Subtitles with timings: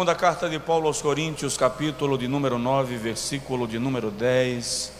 [0.00, 4.90] Segunda carta de Paulo aos Coríntios, capítulo de número 9, versículo de número 10.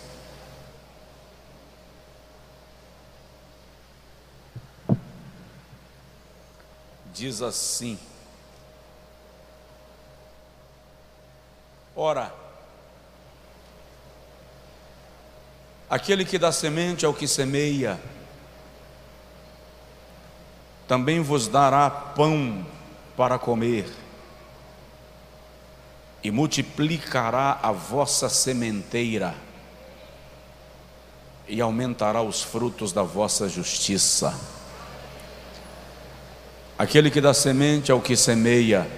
[7.15, 7.99] Diz assim:
[11.97, 12.31] Ora,
[15.89, 17.99] aquele que dá semente ao que semeia,
[20.87, 22.67] também vos dará pão
[23.17, 24.10] para comer
[26.23, 29.35] e multiplicará a vossa sementeira
[31.49, 34.39] e aumentará os frutos da vossa justiça.
[36.79, 38.89] Aquele que dá semente ao que semeia,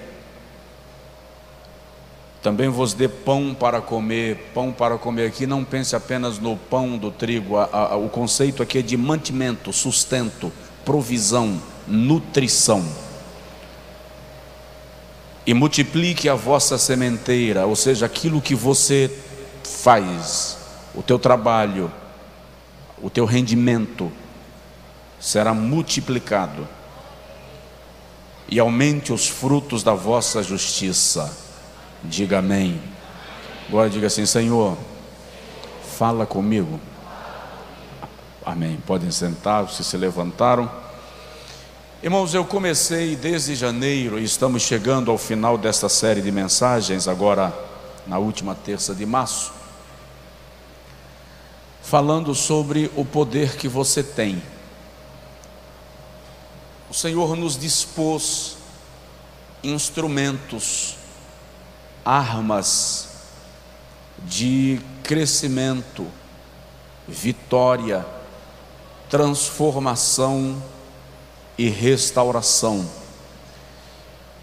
[2.42, 4.50] também vos dê pão para comer.
[4.52, 8.62] Pão para comer aqui, não pense apenas no pão do trigo, a, a, o conceito
[8.62, 10.52] aqui é de mantimento, sustento,
[10.84, 13.11] provisão, nutrição
[15.46, 19.10] e multiplique a vossa sementeira, ou seja, aquilo que você
[19.64, 20.58] faz,
[20.94, 21.90] o teu trabalho,
[23.02, 24.10] o teu rendimento
[25.18, 26.66] será multiplicado
[28.48, 31.36] e aumente os frutos da vossa justiça.
[32.04, 32.80] Diga amém.
[33.68, 34.76] Agora diga assim, Senhor,
[35.96, 36.78] fala comigo.
[38.44, 38.78] Amém.
[38.86, 40.81] Podem sentar, se se levantaram.
[42.02, 47.56] Irmãos, eu comecei desde janeiro e estamos chegando ao final desta série de mensagens, agora
[48.08, 49.52] na última terça de março,
[51.80, 54.42] falando sobre o poder que você tem.
[56.90, 58.56] O Senhor nos dispôs
[59.62, 60.96] instrumentos,
[62.04, 63.10] armas
[64.26, 66.04] de crescimento,
[67.06, 68.04] vitória,
[69.08, 70.60] transformação,
[71.62, 72.84] e restauração.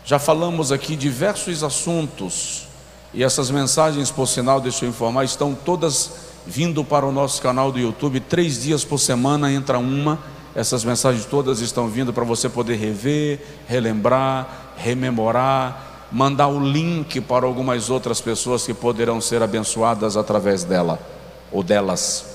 [0.06, 2.66] Já falamos aqui diversos assuntos
[3.14, 6.12] e essas mensagens, por sinal, deixa eu informar, estão todas
[6.48, 8.22] vindo para o nosso canal do YouTube.
[8.22, 10.18] Três dias por semana entra uma.
[10.56, 17.46] Essas mensagens todas estão vindo para você poder rever, relembrar, rememorar, mandar o link para
[17.46, 20.98] algumas outras pessoas que poderão ser abençoadas através dela
[21.52, 22.29] ou delas.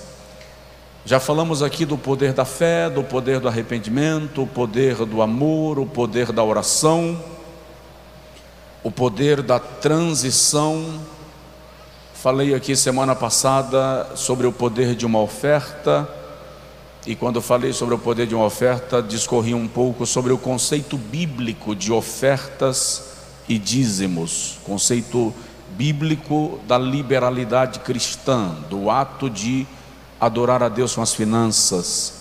[1.07, 5.79] Já falamos aqui do poder da fé, do poder do arrependimento, o poder do amor,
[5.79, 7.23] o poder da oração,
[8.83, 10.99] o poder da transição.
[12.15, 16.09] Falei aqui semana passada sobre o poder de uma oferta,
[17.07, 20.97] e quando falei sobre o poder de uma oferta, discorri um pouco sobre o conceito
[20.97, 23.11] bíblico de ofertas
[23.47, 25.35] e dízimos, conceito
[25.77, 29.67] bíblico da liberalidade cristã, do ato de
[30.25, 32.15] adorar a Deus com as finanças.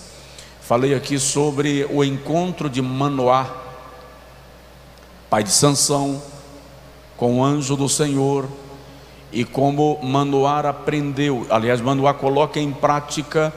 [0.60, 3.46] Falei aqui sobre o encontro de Manoá,
[5.30, 6.22] pai de Sansão,
[7.16, 8.48] com o anjo do Senhor
[9.32, 11.46] e como Manoá aprendeu.
[11.48, 13.52] Aliás, Manoá coloca em prática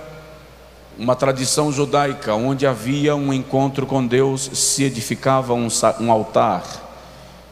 [0.98, 5.68] uma tradição judaica, onde havia um encontro com Deus, se edificava um,
[6.00, 6.64] um altar,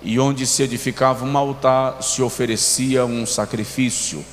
[0.02, 4.26] e onde se edificava um altar, se oferecia um sacrifício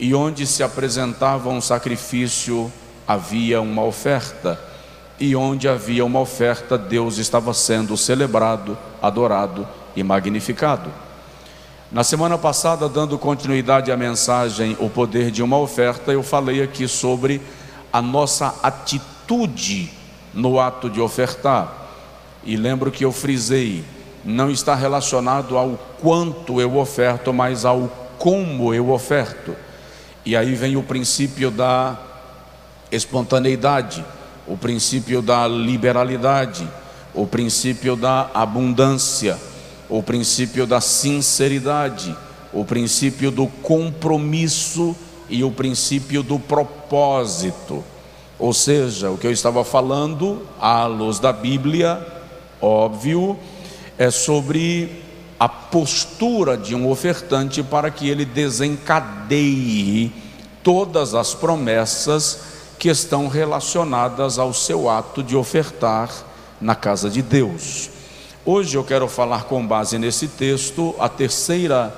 [0.00, 2.72] e onde se apresentava um sacrifício
[3.06, 4.58] havia uma oferta,
[5.18, 10.90] e onde havia uma oferta, Deus estava sendo celebrado, adorado e magnificado.
[11.92, 16.88] Na semana passada, dando continuidade à mensagem O Poder de uma Oferta, eu falei aqui
[16.88, 17.42] sobre
[17.92, 19.92] a nossa atitude
[20.32, 21.74] no ato de ofertar.
[22.42, 23.84] E lembro que eu frisei,
[24.24, 29.54] não está relacionado ao quanto eu oferto, mas ao como eu oferto.
[30.24, 31.98] E aí vem o princípio da
[32.92, 34.04] espontaneidade,
[34.46, 36.68] o princípio da liberalidade,
[37.14, 39.38] o princípio da abundância,
[39.88, 42.16] o princípio da sinceridade,
[42.52, 44.94] o princípio do compromisso
[45.28, 47.84] e o princípio do propósito.
[48.38, 52.04] Ou seja, o que eu estava falando, à luz da Bíblia,
[52.60, 53.38] óbvio,
[53.98, 55.02] é sobre
[55.40, 60.12] a postura de um ofertante para que ele desencadeie
[60.62, 62.40] todas as promessas
[62.78, 66.10] que estão relacionadas ao seu ato de ofertar
[66.60, 67.88] na casa de Deus.
[68.44, 71.88] Hoje eu quero falar com base nesse texto a terceira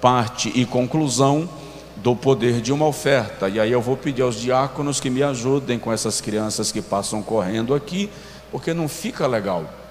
[0.00, 1.48] parte e conclusão
[1.96, 3.48] do poder de uma oferta.
[3.48, 7.22] E aí eu vou pedir aos diáconos que me ajudem com essas crianças que passam
[7.22, 8.10] correndo aqui,
[8.50, 9.87] porque não fica legal.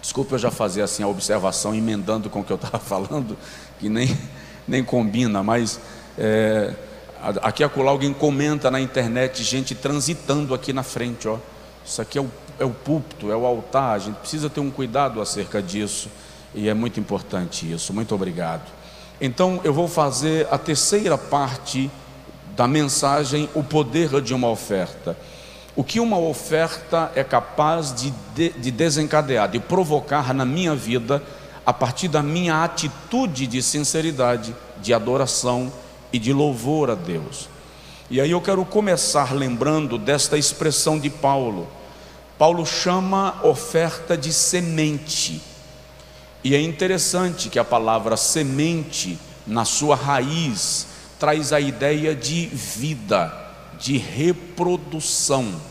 [0.00, 3.36] Desculpa eu já fazer assim a observação, emendando com o que eu estava falando,
[3.78, 4.16] que nem,
[4.66, 5.80] nem combina, mas
[6.16, 6.74] é,
[7.42, 11.38] aqui acolá alguém comenta na internet, gente transitando aqui na frente, ó.
[11.84, 14.70] Isso aqui é o, é o púlpito, é o altar, a gente precisa ter um
[14.70, 16.10] cuidado acerca disso.
[16.54, 17.92] E é muito importante isso.
[17.92, 18.70] Muito obrigado.
[19.20, 21.90] Então eu vou fazer a terceira parte
[22.56, 25.16] da mensagem, o poder de uma oferta.
[25.78, 31.22] O que uma oferta é capaz de, de, de desencadear, de provocar na minha vida,
[31.64, 35.72] a partir da minha atitude de sinceridade, de adoração
[36.12, 37.48] e de louvor a Deus.
[38.10, 41.68] E aí eu quero começar lembrando desta expressão de Paulo.
[42.36, 45.40] Paulo chama oferta de semente.
[46.42, 49.16] E é interessante que a palavra semente,
[49.46, 50.88] na sua raiz,
[51.20, 53.32] traz a ideia de vida,
[53.78, 55.67] de reprodução,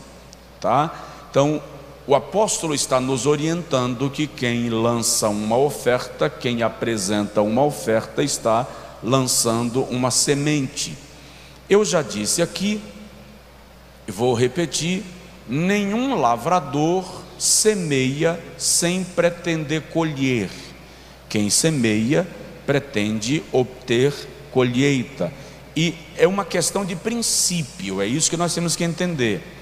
[0.60, 0.92] tá?
[1.30, 1.62] Então,
[2.06, 8.66] o apóstolo está nos orientando que quem lança uma oferta, quem apresenta uma oferta, está
[9.02, 10.96] lançando uma semente.
[11.68, 12.80] Eu já disse aqui,
[14.06, 15.04] e vou repetir:
[15.46, 17.04] nenhum lavrador
[17.38, 20.48] semeia sem pretender colher.
[21.28, 22.26] Quem semeia
[22.66, 24.14] pretende obter
[24.50, 25.30] colheita.
[25.76, 29.57] E é uma questão de princípio, é isso que nós temos que entender.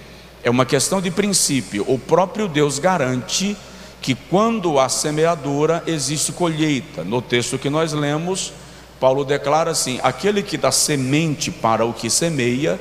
[0.46, 1.84] É uma questão de princípio.
[1.88, 3.56] O próprio Deus garante
[4.00, 7.02] que quando há semeadura existe colheita.
[7.02, 8.52] No texto que nós lemos,
[9.00, 12.78] Paulo declara assim: aquele que dá semente para o que semeia,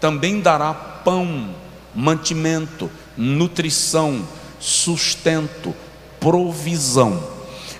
[0.00, 1.54] também dará pão,
[1.94, 4.26] mantimento, nutrição,
[4.58, 5.72] sustento,
[6.18, 7.22] provisão.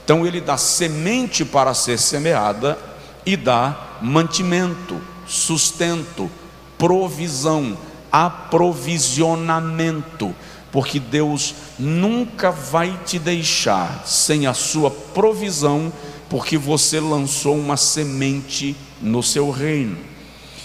[0.04, 2.78] Então ele dá semente para ser semeada
[3.26, 6.30] e dá mantimento, sustento,
[6.78, 7.76] provisão,
[8.14, 10.34] aprovisionamento,
[10.70, 15.92] porque Deus nunca vai te deixar sem a sua provisão
[16.28, 19.96] porque você lançou uma semente no seu reino.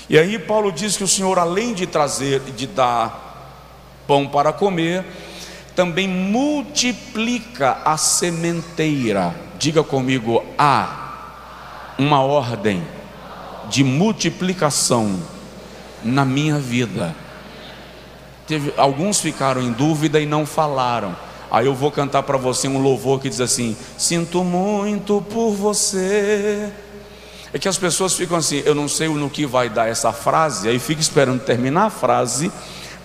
[0.07, 3.57] E aí Paulo diz que o Senhor, além de trazer, de dar
[4.07, 5.03] pão para comer,
[5.75, 9.35] também multiplica a sementeira.
[9.57, 12.83] Diga comigo, há uma ordem
[13.69, 15.19] de multiplicação
[16.03, 17.15] na minha vida.
[18.49, 21.15] Teve, alguns ficaram em dúvida e não falaram.
[21.51, 26.67] Aí eu vou cantar para você um louvor que diz assim: Sinto muito por você.
[27.53, 30.67] É que as pessoas ficam assim, eu não sei no que vai dar essa frase,
[30.67, 32.51] aí fica esperando terminar a frase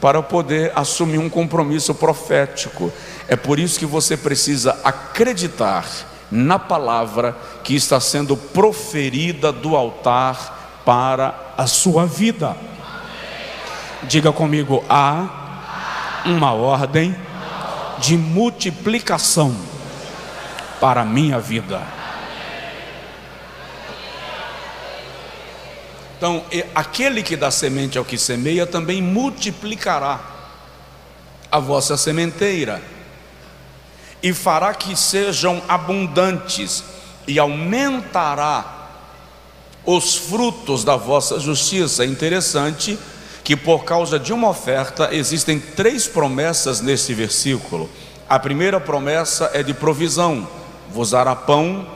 [0.00, 2.90] para poder assumir um compromisso profético.
[3.28, 5.86] É por isso que você precisa acreditar
[6.30, 12.56] na palavra que está sendo proferida do altar para a sua vida.
[14.08, 17.14] Diga comigo: há uma ordem
[17.98, 19.54] de multiplicação
[20.80, 21.82] para a minha vida.
[26.16, 26.42] Então,
[26.74, 30.20] aquele que dá semente ao que semeia também multiplicará
[31.50, 32.82] a vossa sementeira
[34.22, 36.82] e fará que sejam abundantes
[37.28, 38.88] e aumentará
[39.84, 42.04] os frutos da vossa justiça.
[42.04, 42.98] É interessante
[43.44, 47.90] que por causa de uma oferta existem três promessas nesse versículo.
[48.26, 50.48] A primeira promessa é de provisão:
[50.90, 51.86] vos dará pão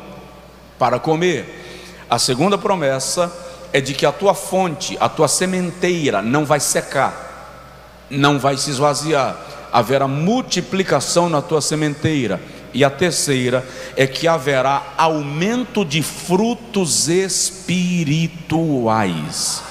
[0.79, 1.65] para comer.
[2.09, 3.33] A segunda promessa
[3.73, 7.65] é de que a tua fonte, a tua sementeira não vai secar,
[8.11, 9.35] não vai se esvaziar,
[9.73, 12.39] haverá multiplicação na tua sementeira.
[12.75, 19.63] E a terceira é que haverá aumento de frutos espirituais.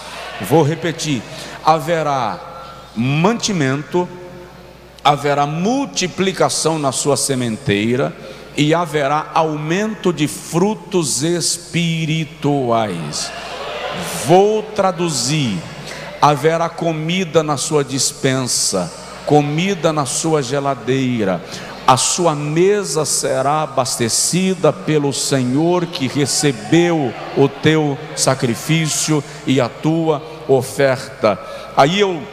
[0.42, 1.22] Vou repetir:
[1.68, 2.40] haverá
[2.96, 4.08] mantimento,
[5.04, 8.16] haverá multiplicação na sua sementeira
[8.56, 13.30] e haverá aumento de frutos espirituais.
[14.26, 15.58] Vou traduzir:
[16.22, 18.90] haverá comida na sua dispensa,
[19.26, 21.42] comida na sua geladeira,
[21.88, 30.22] a sua mesa será abastecida pelo Senhor que recebeu o teu sacrifício e a tua
[30.50, 31.40] oferta.
[31.78, 32.24] Aí eu,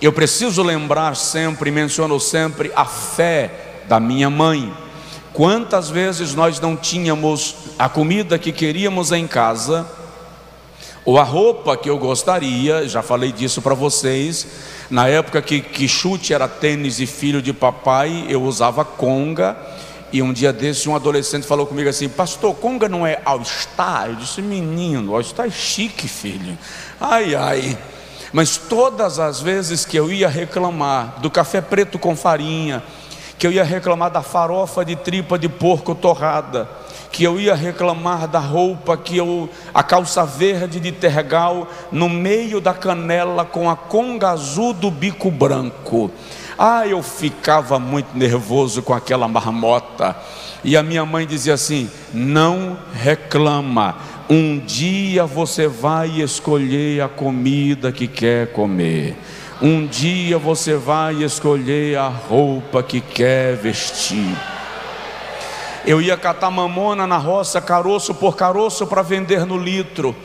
[0.00, 4.72] eu preciso lembrar sempre, menciono sempre a fé da minha mãe.
[5.34, 9.86] Quantas vezes nós não tínhamos a comida que queríamos em casa,
[11.04, 14.46] ou a roupa que eu gostaria, já falei disso para vocês.
[14.88, 19.54] Na época que, que chute era tênis e filho de papai, eu usava conga.
[20.10, 24.08] E um dia desse, um adolescente falou comigo assim: Pastor, conga não é All-Star?
[24.08, 26.56] Eu disse: Menino, All-Star é chique, filho.
[26.98, 27.78] Ai, ai.
[28.32, 32.82] Mas todas as vezes que eu ia reclamar do café preto com farinha,
[33.38, 36.68] que eu ia reclamar da farofa de tripa de porco torrada,
[37.10, 42.58] que eu ia reclamar da roupa que eu a calça verde de tergal no meio
[42.58, 46.10] da canela com a conga azul do bico branco.
[46.58, 50.16] Ah, eu ficava muito nervoso com aquela marmota.
[50.64, 53.96] E a minha mãe dizia assim: não reclama,
[54.34, 59.14] um dia você vai escolher a comida que quer comer.
[59.60, 64.34] Um dia você vai escolher a roupa que quer vestir.
[65.84, 70.16] Eu ia catar mamona na roça, caroço por caroço, para vender no litro.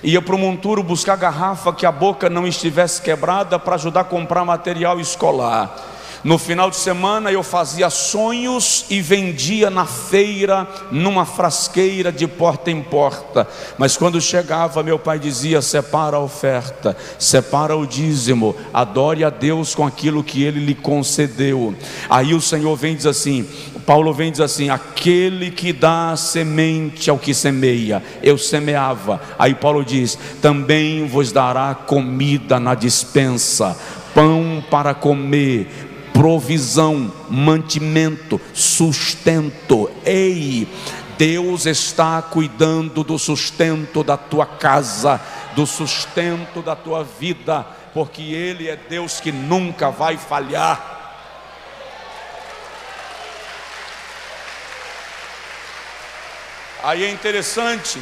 [0.00, 4.04] Ia para o monturo buscar garrafa que a boca não estivesse quebrada para ajudar a
[4.04, 5.95] comprar material escolar.
[6.26, 12.68] No final de semana eu fazia sonhos e vendia na feira, numa frasqueira de porta
[12.68, 13.46] em porta.
[13.78, 19.72] Mas quando chegava, meu pai dizia: separa a oferta, separa o dízimo, adore a Deus
[19.72, 21.72] com aquilo que ele lhe concedeu.
[22.10, 23.48] Aí o Senhor vem e diz assim:
[23.86, 29.20] Paulo vem e diz assim: aquele que dá semente ao que semeia, eu semeava.
[29.38, 33.78] Aí Paulo diz: também vos dará comida na dispensa,
[34.12, 35.85] pão para comer,
[36.16, 39.90] provisão, mantimento, sustento.
[40.02, 40.66] Ei,
[41.18, 45.20] Deus está cuidando do sustento da tua casa,
[45.54, 50.94] do sustento da tua vida, porque Ele é Deus que nunca vai falhar.
[56.82, 58.00] Aí é interessante,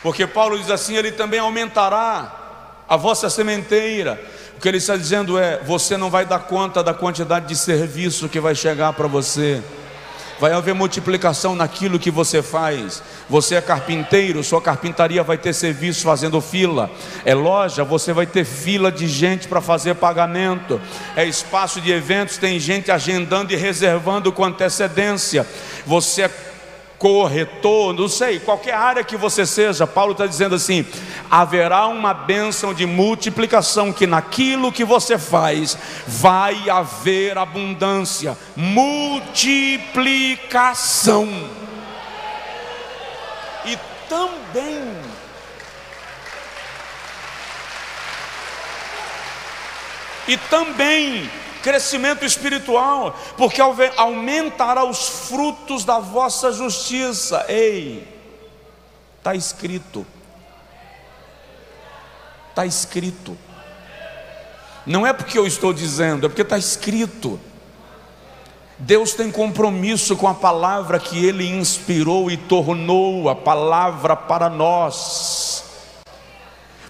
[0.00, 4.20] porque Paulo diz assim: Ele também aumentará a vossa sementeira.
[4.62, 8.38] Que ele está dizendo é: você não vai dar conta da quantidade de serviço que
[8.38, 9.60] vai chegar para você.
[10.38, 13.02] Vai haver multiplicação naquilo que você faz.
[13.28, 16.90] Você é carpinteiro, sua carpintaria vai ter serviço fazendo fila.
[17.24, 20.80] É loja, você vai ter fila de gente para fazer pagamento.
[21.16, 25.46] É espaço de eventos, tem gente agendando e reservando com antecedência.
[25.86, 26.51] Você é
[27.02, 30.86] corretor, não sei, qualquer área que você seja, Paulo está dizendo assim:
[31.28, 41.28] haverá uma bênção de multiplicação, que naquilo que você faz vai haver abundância, multiplicação.
[43.64, 43.76] E
[44.08, 44.92] também
[50.28, 51.28] e também
[51.62, 53.60] crescimento espiritual, porque
[53.96, 57.46] aumentará os frutos da vossa justiça.
[57.48, 58.06] Ei,
[59.18, 60.04] está escrito,
[62.50, 63.38] está escrito.
[64.84, 67.38] Não é porque eu estou dizendo, é porque está escrito.
[68.78, 75.64] Deus tem compromisso com a palavra que Ele inspirou e tornou a palavra para nós.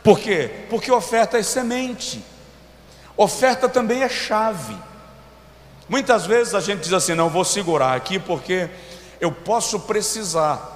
[0.03, 0.65] Por quê?
[0.71, 2.32] Porque oferta é semente.
[3.23, 4.77] Oferta também é chave.
[5.89, 8.69] Muitas vezes a gente diz assim: não, vou segurar aqui porque
[9.21, 10.71] eu posso precisar.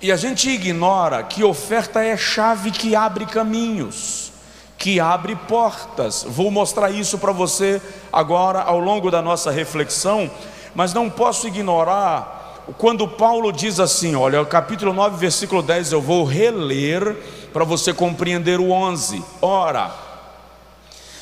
[0.00, 4.30] E a gente ignora que oferta é chave que abre caminhos,
[4.78, 6.24] que abre portas.
[6.24, 7.82] Vou mostrar isso para você
[8.12, 10.30] agora ao longo da nossa reflexão,
[10.72, 16.22] mas não posso ignorar quando Paulo diz assim: olha, capítulo 9, versículo 10, eu vou
[16.22, 17.16] reler
[17.52, 19.20] para você compreender o 11.
[19.42, 20.06] Ora,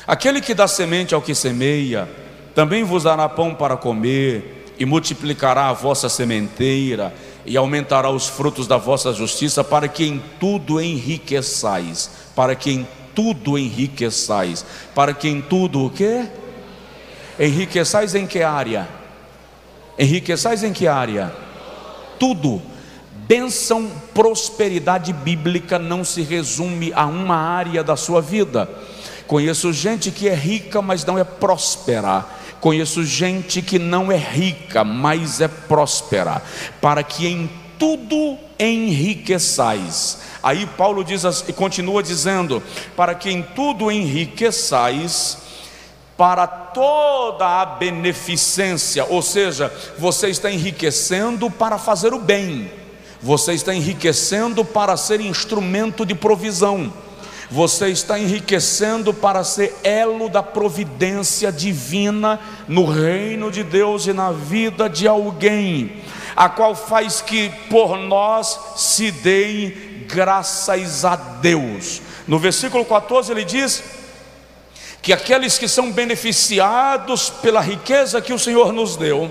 [0.06, 2.08] Aquele que dá semente ao que semeia,
[2.54, 7.12] também vos dará pão para comer, e multiplicará a vossa sementeira,
[7.44, 12.86] e aumentará os frutos da vossa justiça, para que em tudo enriqueçais, para que em
[13.14, 16.26] tudo enriqueçais, para que em tudo o quê?
[17.38, 18.88] Enriqueçais em que área?
[19.98, 21.34] Enriqueçais em que área?
[22.18, 22.62] Tudo.
[23.26, 28.68] Bênção, prosperidade bíblica não se resume a uma área da sua vida
[29.26, 32.24] Conheço gente que é rica, mas não é próspera.
[32.60, 36.42] Conheço gente que não é rica, mas é próspera,
[36.80, 40.18] para que em tudo enriqueçais.
[40.42, 42.62] Aí Paulo diz e continua dizendo:
[42.96, 45.38] para que em tudo enriqueçais
[46.16, 52.70] para toda a beneficência, ou seja, você está enriquecendo para fazer o bem.
[53.20, 56.92] Você está enriquecendo para ser instrumento de provisão
[57.50, 64.32] você está enriquecendo para ser elo da providência divina no reino de Deus e na
[64.32, 66.02] vida de alguém,
[66.34, 72.02] a qual faz que por nós se deem graças a Deus.
[72.26, 73.82] No versículo 14 ele diz
[75.00, 79.30] que aqueles que são beneficiados pela riqueza que o Senhor nos deu,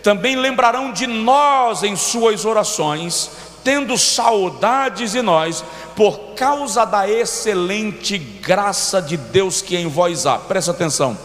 [0.00, 3.30] também lembrarão de nós em suas orações,
[3.68, 5.62] tendo saudades de nós,
[5.94, 10.38] por causa da excelente graça de Deus que em vós há.
[10.38, 11.18] Presta atenção.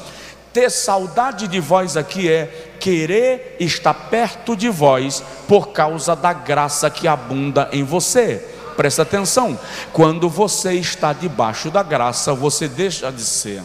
[0.52, 6.90] Ter saudade de vós aqui é querer estar perto de vós por causa da graça
[6.90, 8.46] que abunda em você.
[8.76, 9.58] Presta atenção.
[9.94, 13.64] Quando você está debaixo da graça, você deixa de ser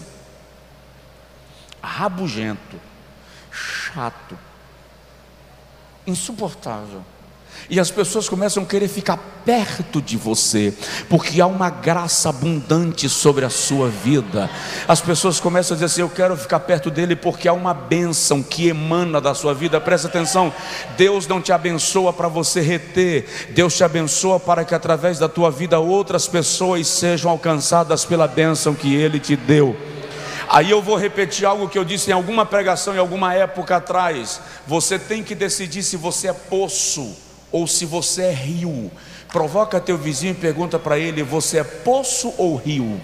[1.83, 2.81] rabugento,
[3.51, 4.39] chato,
[6.07, 7.03] insuportável.
[7.71, 10.73] E as pessoas começam a querer ficar perto de você,
[11.07, 14.49] porque há uma graça abundante sobre a sua vida.
[14.87, 18.43] As pessoas começam a dizer assim: Eu quero ficar perto dele porque há uma bênção
[18.43, 19.79] que emana da sua vida.
[19.79, 20.51] Presta atenção:
[20.97, 25.51] Deus não te abençoa para você reter, Deus te abençoa para que através da tua
[25.51, 29.77] vida outras pessoas sejam alcançadas pela bênção que ele te deu.
[30.49, 34.41] Aí eu vou repetir algo que eu disse em alguma pregação em alguma época atrás.
[34.67, 38.91] Você tem que decidir se você é poço ou se você é rio.
[39.33, 43.01] Provoca teu vizinho e pergunta para ele: você é poço ou rio?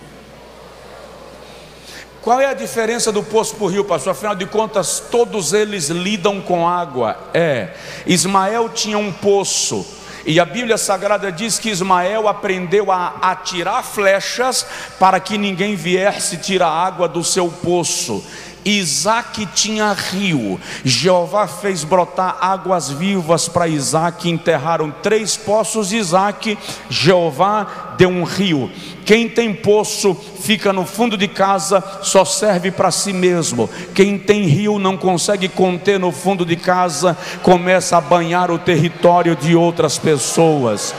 [2.24, 4.12] Qual é a diferença do poço para o rio, pastor?
[4.12, 7.18] Afinal de contas, todos eles lidam com água.
[7.34, 7.74] É,
[8.06, 9.84] Ismael tinha um poço.
[10.26, 14.64] E a Bíblia Sagrada diz que Ismael aprendeu a atirar flechas
[14.98, 18.24] para que ninguém viesse tirar água do seu poço.
[18.64, 20.60] Isaac tinha rio.
[20.84, 24.28] Jeová fez brotar águas vivas para Isaac.
[24.28, 25.92] Enterraram três poços.
[25.92, 28.70] Isaac, Jeová deu um rio.
[29.04, 33.68] Quem tem poço fica no fundo de casa, só serve para si mesmo.
[33.94, 39.36] Quem tem rio não consegue conter no fundo de casa, começa a banhar o território
[39.36, 40.94] de outras pessoas.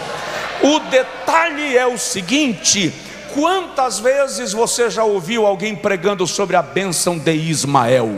[0.61, 2.93] O detalhe é o seguinte:
[3.35, 8.09] Quantas vezes você já ouviu alguém pregando sobre a bênção de Ismael?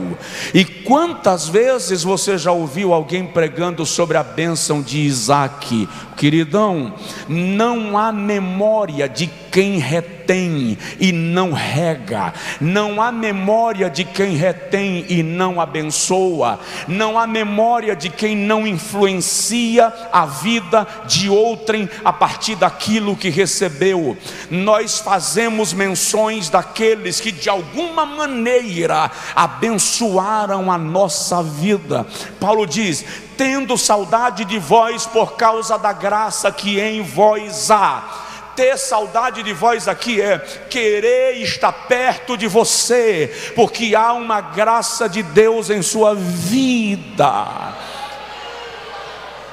[0.54, 5.90] E quantas vezes você já ouviu alguém pregando sobre a bênção de Isaac?
[6.16, 6.94] Queridão,
[7.28, 9.26] não há memória de
[9.58, 17.18] quem retém e não rega, não há memória de quem retém e não abençoa, não
[17.18, 24.16] há memória de quem não influencia a vida de outrem a partir daquilo que recebeu.
[24.52, 32.06] Nós fazemos menções daqueles que de alguma maneira abençoaram a nossa vida.
[32.40, 33.04] Paulo diz:
[33.36, 38.27] tendo saudade de vós por causa da graça que em vós há
[38.58, 45.08] ter saudade de vós aqui é querer estar perto de você, porque há uma graça
[45.08, 47.76] de Deus em sua vida.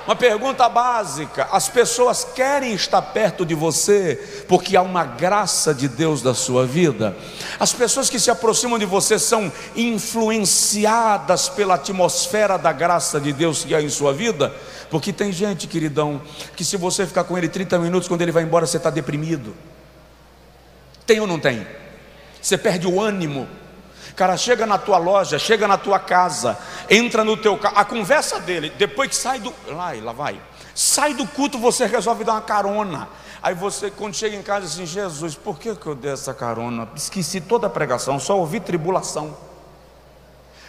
[0.07, 5.89] Uma pergunta básica: as pessoas querem estar perto de você porque há uma graça de
[5.89, 7.17] Deus da sua vida?
[7.59, 13.65] As pessoas que se aproximam de você são influenciadas pela atmosfera da graça de Deus
[13.65, 14.55] que há em sua vida?
[14.91, 16.21] Porque tem gente, queridão,
[16.55, 19.57] que se você ficar com ele 30 minutos, quando ele vai embora, você está deprimido.
[21.07, 21.67] Tem ou não tem?
[22.41, 23.49] Você perde o ânimo
[24.17, 26.57] Cara, chega na tua loja, chega na tua casa,
[26.89, 29.53] entra no teu carro, a conversa dele, depois que sai do.
[29.67, 30.41] Lá, lá vai.
[30.75, 33.09] Sai do culto, você resolve dar uma carona.
[33.43, 36.89] Aí você, quando chega em casa, assim, Jesus, por que, que eu dei essa carona?
[36.95, 39.37] Esqueci toda a pregação, só ouvi tribulação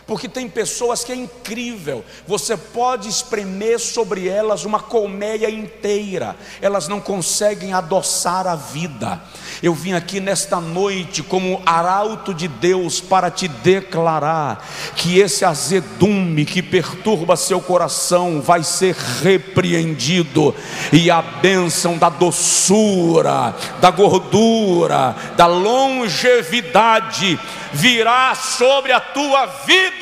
[0.08, 6.88] porque tem pessoas que é incrível, você pode espremer sobre elas uma colmeia inteira, elas
[6.88, 9.22] não conseguem adoçar a vida.
[9.64, 16.46] Eu vim aqui nesta noite como arauto de Deus para te declarar que esse azedume
[16.46, 20.54] que perturba seu coração vai ser repreendido
[20.92, 27.40] e a bênção da doçura, da gordura, da longevidade
[27.76, 29.95] virá sobre a tua vida.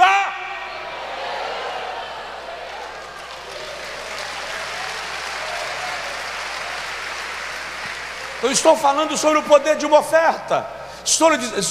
[8.44, 10.68] Eu estou falando sobre o poder de uma oferta.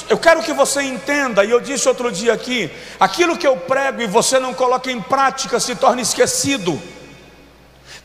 [0.09, 4.01] eu quero que você entenda, e eu disse outro dia aqui: aquilo que eu prego
[4.01, 6.81] e você não coloca em prática se torna esquecido.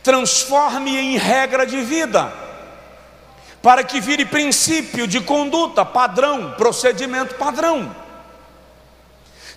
[0.04, 2.32] Transforme em regra de vida
[3.62, 7.96] para que vire princípio de conduta, padrão, procedimento padrão.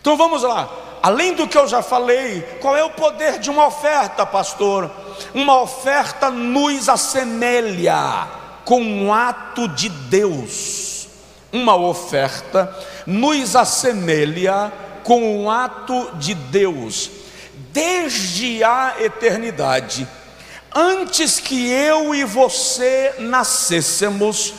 [0.01, 0.69] Então vamos lá,
[1.03, 4.91] além do que eu já falei, qual é o poder de uma oferta, pastor?
[5.35, 8.29] Uma oferta nos assemelha
[8.65, 11.09] com um ato de Deus.
[11.53, 12.75] Uma oferta
[13.07, 14.73] nos assemelha
[15.05, 17.11] com um ato de Deus.
[17.73, 20.09] Desde a eternidade,
[20.75, 24.55] antes que eu e você nascêssemos,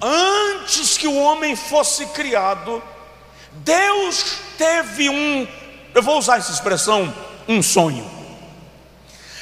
[0.00, 2.82] antes que o homem fosse criado,
[3.54, 5.46] Deus teve um,
[5.94, 7.12] eu vou usar essa expressão,
[7.46, 8.10] um sonho.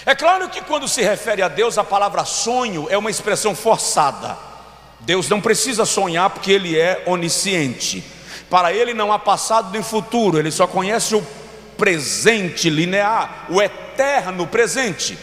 [0.04, 4.36] É claro que quando se refere a Deus, a palavra sonho é uma expressão forçada.
[5.00, 8.04] Deus não precisa sonhar porque Ele é onisciente.
[8.50, 11.26] Para Ele não há passado nem futuro, Ele só conhece o
[11.78, 15.18] presente linear, o eterno presente.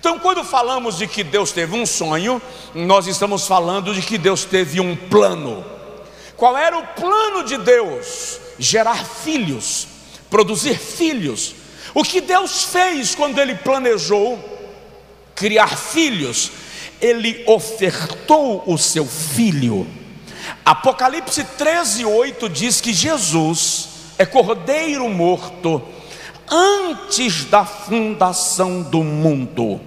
[0.00, 2.42] Então, quando falamos de que Deus teve um sonho,
[2.74, 5.64] nós estamos falando de que Deus teve um plano.
[6.42, 8.40] Qual era o plano de Deus?
[8.58, 9.86] Gerar filhos,
[10.28, 11.54] produzir filhos.
[11.94, 14.36] O que Deus fez quando Ele planejou
[15.36, 16.50] criar filhos?
[17.00, 19.86] Ele ofertou o seu filho.
[20.64, 25.80] Apocalipse 13, 8 diz que Jesus é cordeiro morto
[26.50, 29.80] antes da fundação do mundo.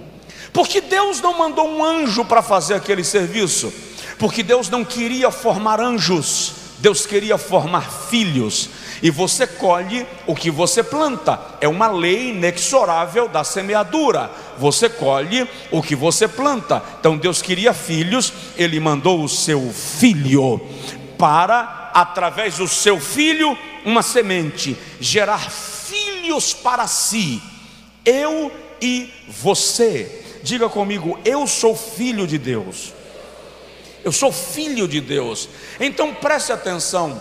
[0.54, 3.70] Porque Deus não mandou um anjo para fazer aquele serviço,
[4.18, 8.70] porque Deus não queria formar anjos, Deus queria formar filhos.
[9.02, 14.30] E você colhe o que você planta, é uma lei inexorável da semeadura.
[14.58, 16.82] Você colhe o que você planta.
[16.98, 20.60] Então Deus queria filhos, Ele mandou o seu filho
[21.18, 27.40] para, através do seu filho, uma semente, gerar filhos para si,
[28.04, 28.50] eu
[28.80, 30.40] e você.
[30.42, 32.95] Diga comigo, eu sou filho de Deus.
[34.06, 35.48] Eu sou filho de Deus.
[35.80, 37.20] Então preste atenção.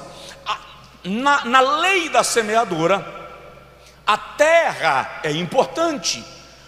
[1.03, 3.03] Na, na lei da semeadura,
[4.05, 6.23] a terra é importante,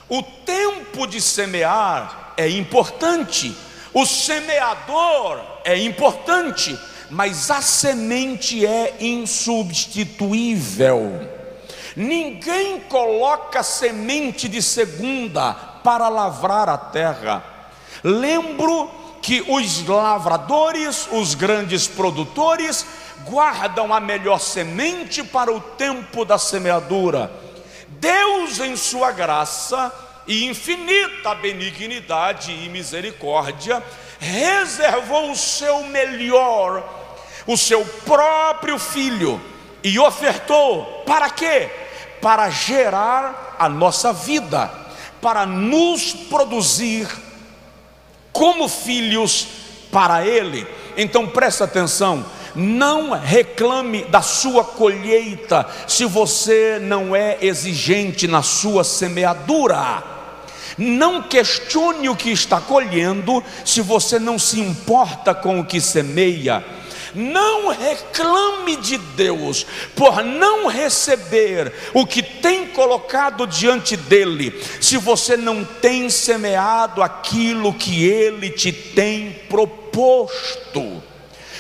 [0.10, 3.56] o tempo de semear é importante,
[3.94, 6.76] o semeador é importante,
[7.12, 11.30] mas a semente é insubstituível.
[11.96, 17.46] Ninguém coloca semente de segunda para lavrar a terra.
[18.04, 22.86] Lembro que os lavradores, os grandes produtores,
[23.26, 27.30] guardam a melhor semente para o tempo da semeadura.
[27.90, 29.94] Deus, em Sua graça
[30.26, 33.84] e infinita benignidade e misericórdia,
[34.18, 36.82] reservou o seu melhor,
[37.46, 39.42] o seu próprio filho,
[39.84, 41.70] e ofertou para quê?
[42.22, 44.72] Para gerar a nossa vida,
[45.20, 47.27] para nos produzir
[48.38, 49.48] como filhos
[49.92, 50.68] para Ele.
[50.96, 52.24] Então presta atenção,
[52.54, 60.04] não reclame da sua colheita se você não é exigente na sua semeadura.
[60.78, 66.64] Não questione o que está colhendo se você não se importa com o que semeia.
[67.18, 75.36] Não reclame de Deus por não receber o que tem colocado diante dele, se você
[75.36, 81.02] não tem semeado aquilo que ele te tem proposto.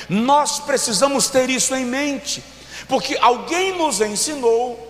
[0.07, 2.43] Nós precisamos ter isso em mente,
[2.87, 4.87] porque alguém nos ensinou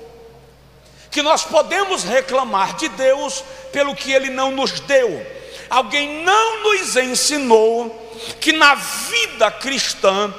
[1.09, 5.25] que nós podemos reclamar de Deus pelo que Ele não nos deu.
[5.69, 10.33] Alguém não nos ensinou que na vida cristã,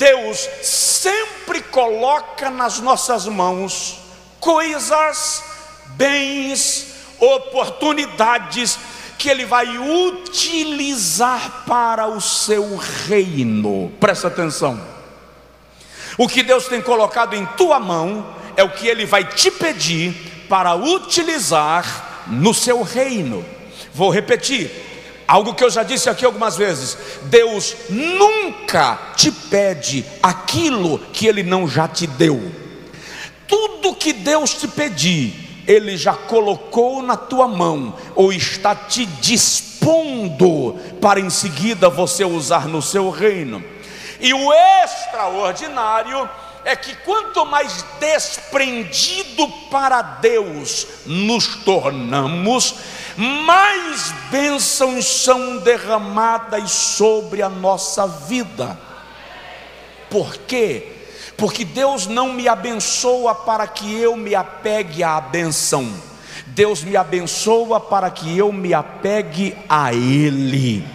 [0.00, 3.98] Deus sempre coloca nas nossas mãos
[4.40, 5.44] coisas,
[5.88, 6.86] bens,
[7.18, 8.78] oportunidades
[9.18, 13.92] que Ele vai utilizar para o seu reino.
[14.00, 14.80] Presta atenção.
[16.16, 20.46] O que Deus tem colocado em tua mão é o que Ele vai te pedir
[20.48, 23.44] para utilizar no seu reino.
[23.92, 24.70] Vou repetir,
[25.30, 31.44] algo que eu já disse aqui algumas vezes: Deus nunca te pede aquilo que Ele
[31.44, 32.50] não já te deu.
[33.46, 40.78] Tudo que Deus te pedir, ele já colocou na tua mão, ou está te dispondo
[41.00, 43.62] para em seguida você usar no seu reino.
[44.20, 44.52] E o
[44.84, 46.28] extraordinário
[46.64, 52.74] é que quanto mais desprendido para Deus nos tornamos,
[53.16, 58.78] mais bênçãos são derramadas sobre a nossa vida.
[60.08, 61.00] Por quê?
[61.40, 65.90] porque Deus não me abençoa para que eu me apegue à benção,
[66.48, 70.86] Deus me abençoa para que eu me apegue a Ele.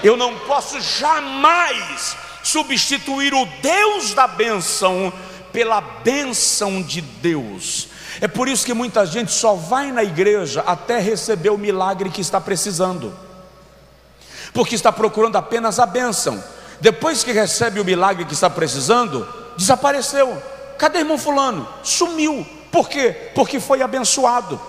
[0.00, 5.12] Eu não posso jamais substituir o Deus da benção
[5.52, 7.88] pela benção de Deus.
[8.20, 12.20] É por isso que muita gente só vai na igreja até receber o milagre que
[12.20, 13.16] está precisando,
[14.52, 16.42] porque está procurando apenas a benção.
[16.80, 20.40] Depois que recebe o milagre que está precisando, desapareceu.
[20.78, 21.66] Cadê irmão Fulano?
[21.82, 22.46] Sumiu.
[22.70, 23.30] Por quê?
[23.34, 24.60] Porque foi abençoado.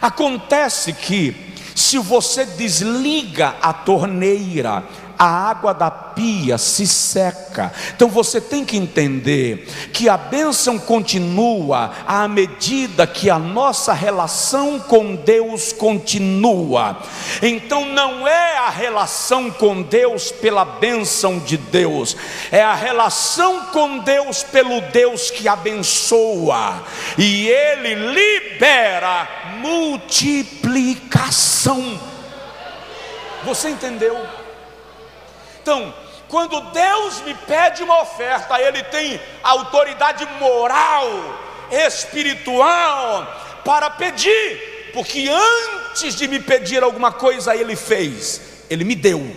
[0.00, 4.84] Acontece que, se você desliga a torneira,
[5.18, 7.72] a água da pia se seca.
[7.94, 14.78] Então você tem que entender que a bênção continua à medida que a nossa relação
[14.78, 16.98] com Deus continua.
[17.42, 22.16] Então não é a relação com Deus pela bênção de Deus,
[22.52, 26.84] é a relação com Deus pelo Deus que abençoa,
[27.16, 29.28] e Ele libera
[29.60, 31.98] multiplicação.
[33.44, 34.16] Você entendeu?
[35.68, 35.92] Então,
[36.28, 41.06] quando Deus me pede uma oferta, Ele tem autoridade moral,
[41.86, 49.30] espiritual, para pedir, porque antes de me pedir alguma coisa, ele fez, ele me deu,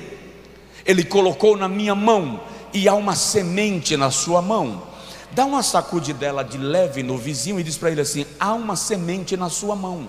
[0.86, 2.40] ele colocou na minha mão,
[2.74, 4.84] e há uma semente na sua mão.
[5.32, 9.36] Dá uma sacudidela de leve no vizinho e diz para ele assim: há uma semente
[9.36, 10.08] na sua mão.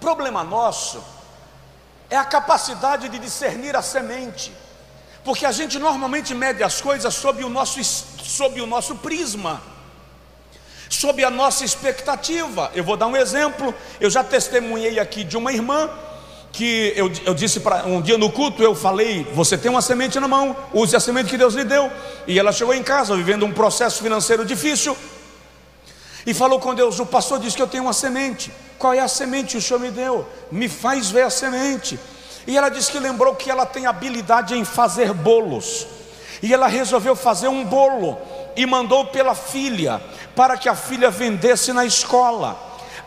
[0.00, 1.02] Problema nosso
[2.10, 4.52] é a capacidade de discernir a semente,
[5.24, 9.60] porque a gente normalmente mede as coisas sob o nosso, sob o nosso prisma,
[10.88, 12.70] sob a nossa expectativa.
[12.74, 15.90] Eu vou dar um exemplo, eu já testemunhei aqui de uma irmã
[16.50, 20.18] que eu, eu disse para um dia no culto, eu falei: você tem uma semente
[20.18, 21.90] na mão, use a semente que Deus lhe deu.
[22.26, 24.96] E ela chegou em casa vivendo um processo financeiro difícil
[26.28, 28.52] e falou com Deus: o pastor disse que eu tenho uma semente.
[28.78, 30.28] Qual é a semente que o Senhor me deu?
[30.52, 31.98] Me faz ver a semente.
[32.46, 35.86] E ela disse que lembrou que ela tem habilidade em fazer bolos.
[36.42, 38.18] E ela resolveu fazer um bolo
[38.54, 40.02] e mandou pela filha,
[40.36, 42.58] para que a filha vendesse na escola.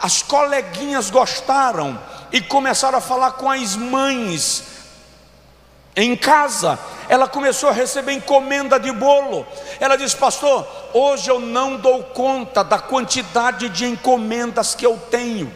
[0.02, 4.64] As coleguinhas gostaram e começaram a falar com as mães
[5.96, 6.80] em casa.
[7.10, 9.46] Ela começou a receber encomenda de bolo.
[9.80, 15.52] Ela disse: Pastor, hoje eu não dou conta da quantidade de encomendas que eu tenho.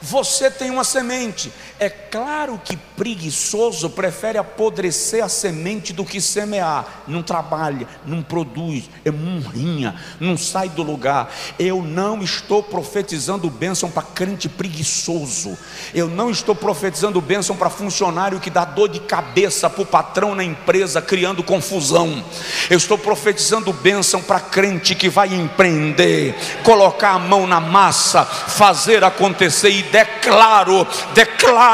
[0.00, 1.52] Você tem uma semente.
[1.82, 7.02] É claro que preguiçoso prefere apodrecer a semente do que semear.
[7.08, 11.34] Não trabalha, não produz, é murrinha, não sai do lugar.
[11.58, 15.58] Eu não estou profetizando bênção para crente preguiçoso.
[15.92, 20.36] Eu não estou profetizando bênção para funcionário que dá dor de cabeça para o patrão
[20.36, 22.24] na empresa, criando confusão.
[22.70, 29.02] Eu estou profetizando bênção para crente que vai empreender, colocar a mão na massa, fazer
[29.02, 31.71] acontecer e declaro, declaro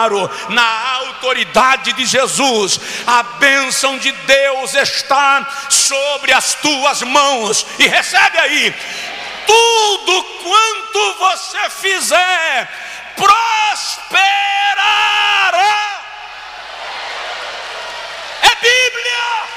[0.48, 7.66] na autoridade de Jesus, a bênção de Deus está sobre as tuas mãos.
[7.78, 8.74] E recebe aí,
[9.46, 12.68] tudo quanto você fizer,
[13.16, 13.98] prosperará.
[18.42, 19.48] É Bíblia.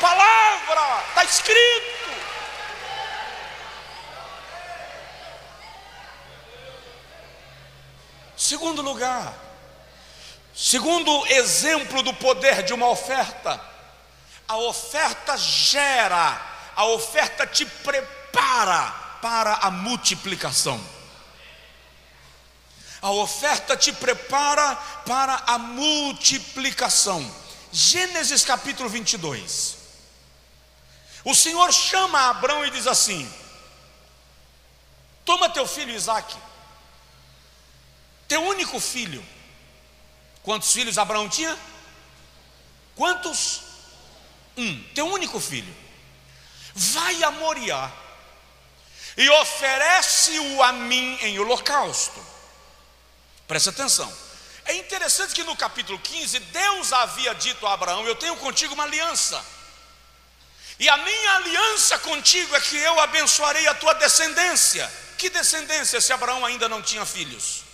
[0.00, 1.89] Palavra, está escrito.
[8.50, 9.32] Segundo lugar,
[10.52, 13.60] segundo exemplo do poder de uma oferta,
[14.48, 18.90] a oferta gera, a oferta te prepara
[19.22, 20.84] para a multiplicação.
[23.00, 24.74] A oferta te prepara
[25.06, 27.32] para a multiplicação.
[27.70, 29.76] Gênesis capítulo 22.
[31.24, 33.32] O Senhor chama Abraão e diz assim:
[35.24, 36.49] Toma teu filho Isaque
[38.30, 39.26] teu único filho.
[40.44, 41.58] Quantos filhos Abraão tinha?
[42.94, 43.62] Quantos?
[44.56, 45.76] Um, teu único filho.
[46.72, 47.90] Vai a Moriá
[49.16, 52.24] e oferece-o a mim em holocausto.
[53.48, 54.10] Presta atenção.
[54.64, 58.84] É interessante que no capítulo 15, Deus havia dito a Abraão: Eu tenho contigo uma
[58.84, 59.44] aliança.
[60.78, 64.90] E a minha aliança contigo é que eu abençoarei a tua descendência.
[65.18, 67.69] Que descendência se Abraão ainda não tinha filhos?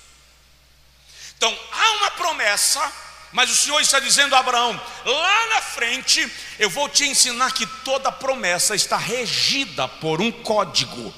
[1.36, 2.92] Então há uma promessa,
[3.32, 7.66] mas o Senhor está dizendo a Abraão: lá na frente eu vou te ensinar que
[7.84, 11.14] toda promessa está regida por um código,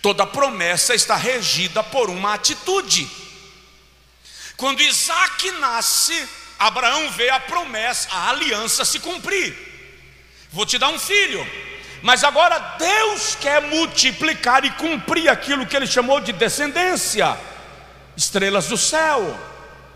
[0.00, 3.08] toda promessa está regida por uma atitude.
[4.56, 9.56] Quando Isaac nasce, Abraão vê a promessa, a aliança se cumprir.
[10.50, 11.46] Vou te dar um filho,
[12.02, 17.38] mas agora Deus quer multiplicar e cumprir aquilo que ele chamou de descendência
[18.18, 19.38] estrelas do céu,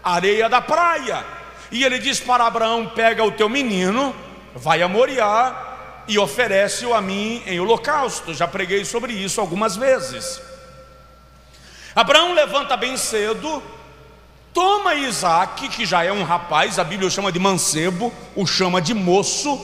[0.02, 1.26] areia da praia.
[1.72, 4.14] E ele diz para Abraão: Pega o teu menino,
[4.54, 8.32] vai a Moriá e oferece-o a mim em holocausto.
[8.32, 10.40] Já preguei sobre isso algumas vezes.
[11.96, 13.62] Abraão levanta bem cedo,
[14.54, 18.80] toma Isaac, que já é um rapaz, a Bíblia o chama de mancebo, o chama
[18.80, 19.60] de moço.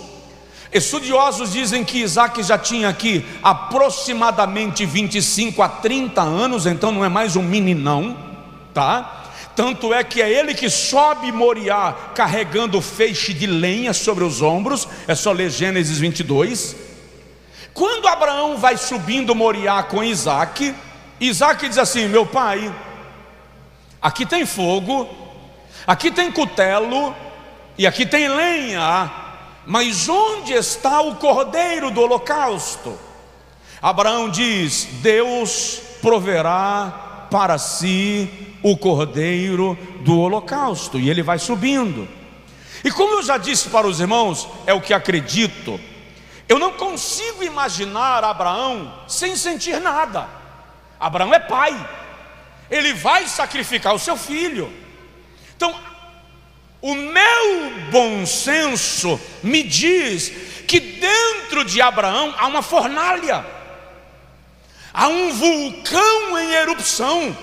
[0.71, 7.09] Estudiosos dizem que Isaac já tinha aqui aproximadamente 25 a 30 anos, então não é
[7.09, 8.28] mais um meninão
[8.79, 9.25] tá?
[9.57, 14.87] Tanto é que é ele que sobe Moriá carregando feixe de lenha sobre os ombros,
[15.09, 16.77] é só ler Gênesis 22.
[17.75, 20.73] Quando Abraão vai subindo Moriá com Isaac,
[21.21, 22.73] Isaac diz assim: Meu pai,
[24.01, 25.09] aqui tem fogo,
[25.85, 27.13] aqui tem cutelo
[27.77, 29.11] e aqui tem lenha,
[29.67, 32.97] mas onde está o cordeiro do holocausto?
[33.83, 38.29] Abraão diz: Deus proverá para si
[38.63, 42.09] o cordeiro do holocausto, e ele vai subindo.
[42.85, 45.81] E como eu já disse para os irmãos, é o que acredito,
[46.49, 50.29] eu não consigo imaginar Abraão sem sentir nada.
[50.99, 51.89] Abraão é pai,
[52.71, 54.73] ele vai sacrificar o seu filho.
[55.57, 55.75] Então,
[56.81, 60.33] o meu bom senso me diz
[60.67, 63.45] que dentro de Abraão há uma fornalha,
[64.99, 67.37] há um vulcão em erupção.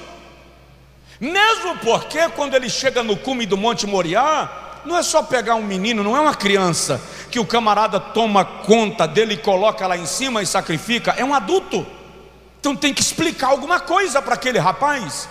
[1.22, 5.64] Mesmo porque quando ele chega no cume do Monte Moriá, não é só pegar um
[5.64, 10.44] menino, não é uma criança, que o camarada toma conta dele coloca lá em cima
[10.44, 11.88] e sacrifica, é um adulto.
[12.60, 15.30] Então tem que explicar alguma coisa para aquele rapaz.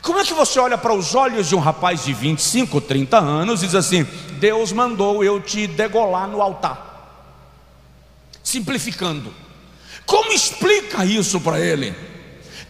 [0.00, 3.62] Como é que você olha para os olhos de um rapaz de 25, 30 anos
[3.62, 4.04] e diz assim:
[4.38, 6.86] Deus mandou eu te degolar no altar?
[8.42, 9.47] Simplificando.
[10.08, 11.94] Como explica isso para ele?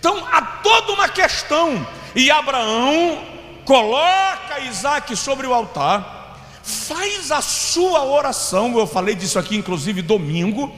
[0.01, 1.87] Então há toda uma questão.
[2.13, 3.23] E Abraão
[3.65, 8.77] coloca Isaac sobre o altar, faz a sua oração.
[8.77, 10.75] Eu falei disso aqui, inclusive, domingo.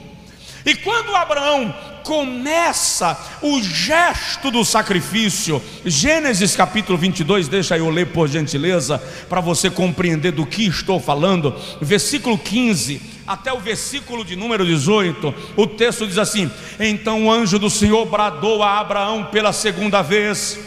[0.67, 5.63] E quando Abraão começa o gesto do sacrifício.
[5.87, 8.99] Gênesis capítulo 22, deixa eu ler por gentileza,
[9.31, 11.55] para você compreender do que estou falando.
[11.81, 17.61] Versículo 15 até o versículo de número 18, o texto diz assim: Então o anjo
[17.61, 20.59] do Senhor bradou a Abraão pela segunda vez,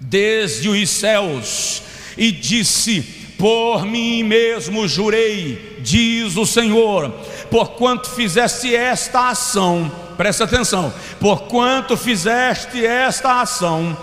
[0.00, 1.82] desde os céus,
[2.16, 3.02] e disse:
[3.36, 7.10] Por mim mesmo jurei, diz o Senhor,
[7.50, 13.96] porquanto fizeste esta ação presta atenção, porquanto fizeste esta ação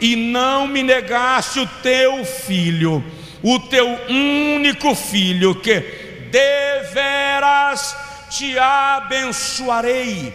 [0.00, 3.04] e não me negaste o teu filho,
[3.40, 7.96] o teu único filho, que deveras
[8.30, 10.32] te abençoarei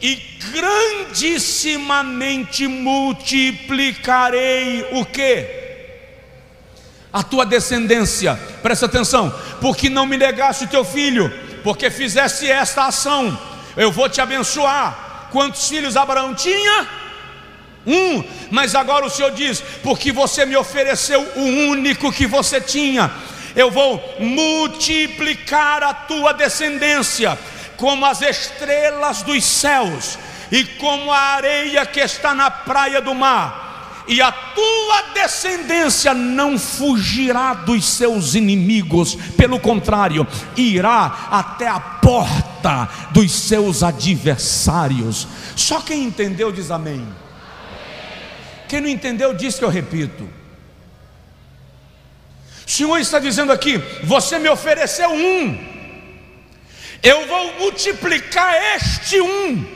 [0.00, 0.14] e
[0.52, 5.60] grandissimamente multiplicarei o que?
[7.12, 11.30] A tua descendência, presta atenção, porque não me negaste o teu filho,
[11.62, 13.38] porque fizeste esta ação
[13.76, 15.28] eu vou te abençoar.
[15.30, 16.88] Quantos filhos Abraão tinha?
[17.86, 23.10] Um, mas agora o Senhor diz: porque você me ofereceu o único que você tinha,
[23.54, 27.38] eu vou multiplicar a tua descendência
[27.76, 30.18] como as estrelas dos céus
[30.50, 33.70] e como a areia que está na praia do mar
[34.10, 42.88] e a tua descendência não fugirá dos seus inimigos, pelo contrário, irá até a porta
[43.12, 45.28] dos seus adversários.
[45.54, 47.06] Só quem entendeu diz amém.
[48.68, 50.28] Quem não entendeu diz que eu repito.
[52.70, 55.58] O Senhor está dizendo aqui: você me ofereceu um,
[57.02, 59.66] eu vou multiplicar este um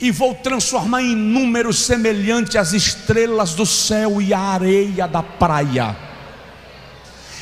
[0.00, 5.96] e vou transformar em número semelhante às estrelas do céu e à areia da praia.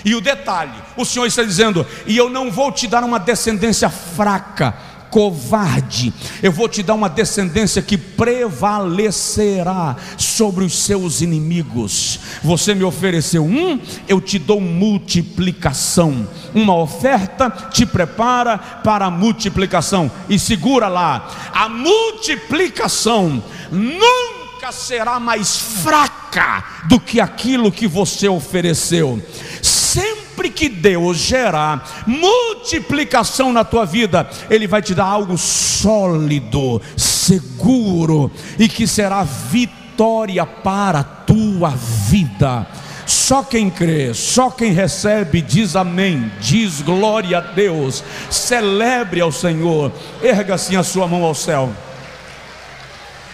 [0.04, 3.88] E o detalhe, o Senhor está dizendo: e eu não vou te dar uma descendência
[3.88, 4.74] fraca,
[5.10, 12.20] covarde, eu vou te dar uma descendência que prevalecerá sobre os seus inimigos.
[12.42, 16.28] Você me ofereceu um, eu te dou multiplicação.
[16.54, 20.10] Uma oferta te prepara para a multiplicação.
[20.28, 29.20] E segura lá, a multiplicação nunca será mais fraca do que aquilo que você ofereceu.
[29.62, 36.80] Sempre sempre que Deus gerar multiplicação na tua vida, Ele vai te dar algo sólido,
[36.96, 42.66] seguro e que será vitória para a tua vida.
[43.06, 49.92] Só quem crê, só quem recebe, diz amém, diz glória a Deus, celebre ao Senhor,
[50.22, 51.70] erga assim a sua mão ao céu,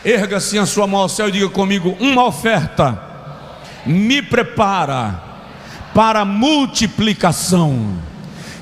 [0.03, 3.03] erga assim a sua mão ao céu e diga comigo: uma oferta
[3.84, 5.26] me prepara
[5.97, 7.97] para multiplicação.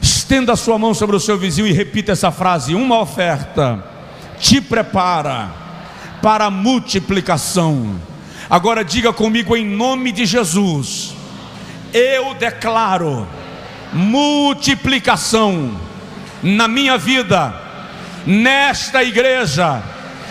[0.00, 3.84] Estenda a sua mão sobre o seu vizinho e repita essa frase: Uma oferta
[4.38, 5.50] te prepara
[6.22, 8.00] para multiplicação.
[8.48, 11.12] Agora diga comigo em nome de Jesus:
[11.92, 13.26] Eu declaro
[13.92, 15.76] multiplicação
[16.40, 17.52] na minha vida,
[18.24, 19.82] nesta igreja,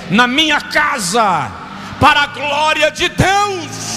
[0.10, 1.52] na minha casa,
[2.00, 3.93] para a glória de Deus.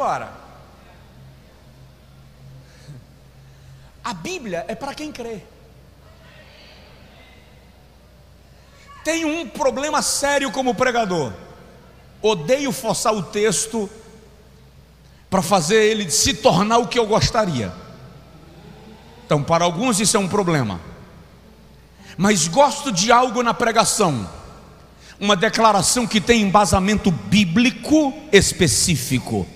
[0.00, 0.32] Agora,
[4.02, 5.42] a Bíblia é para quem crê.
[9.04, 11.34] Tenho um problema sério como pregador.
[12.22, 13.90] Odeio forçar o texto
[15.28, 17.70] para fazer ele se tornar o que eu gostaria.
[19.26, 20.80] Então, para alguns isso é um problema.
[22.16, 24.26] mas gosto de algo na pregação,
[25.20, 29.46] uma declaração que tem embasamento bíblico específico.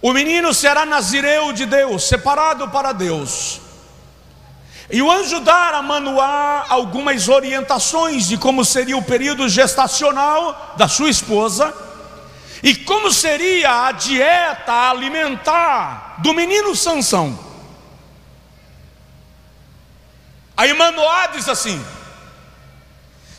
[0.02, 3.60] O menino será nazireu de Deus, separado para Deus.
[4.92, 10.88] E o anjo dá a Manoá algumas orientações de como seria o período gestacional da
[10.88, 11.72] sua esposa
[12.64, 17.38] e como seria a dieta alimentar do menino Sansão.
[20.58, 21.80] Aí Manoá diz assim: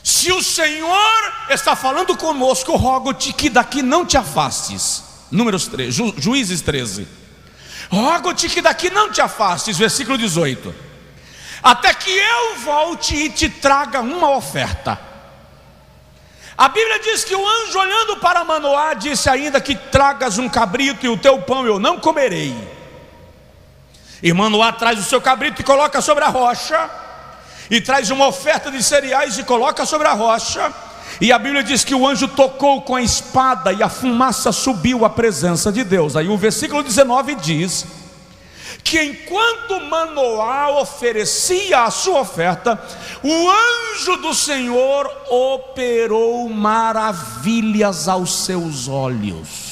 [0.04, 5.02] Se o Senhor está falando conosco, rogo-te que daqui não te afastes.
[5.32, 7.08] Números 3, Ju, Juízes 13.
[7.90, 10.89] Rogo-te que daqui não te afastes, versículo 18
[11.62, 14.98] até que eu volte e te traga uma oferta.
[16.56, 21.06] A Bíblia diz que o anjo, olhando para Manoá, disse ainda que tragas um cabrito
[21.06, 22.54] e o teu pão eu não comerei.
[24.22, 26.90] E Manoá traz o seu cabrito e coloca sobre a rocha,
[27.70, 30.70] e traz uma oferta de cereais e coloca sobre a rocha.
[31.18, 35.04] E a Bíblia diz que o anjo tocou com a espada e a fumaça subiu
[35.04, 36.14] à presença de Deus.
[36.16, 37.86] Aí o versículo 19 diz
[38.82, 42.82] que enquanto Manoá oferecia a sua oferta,
[43.22, 49.68] o anjo do Senhor operou maravilhas aos seus olhos.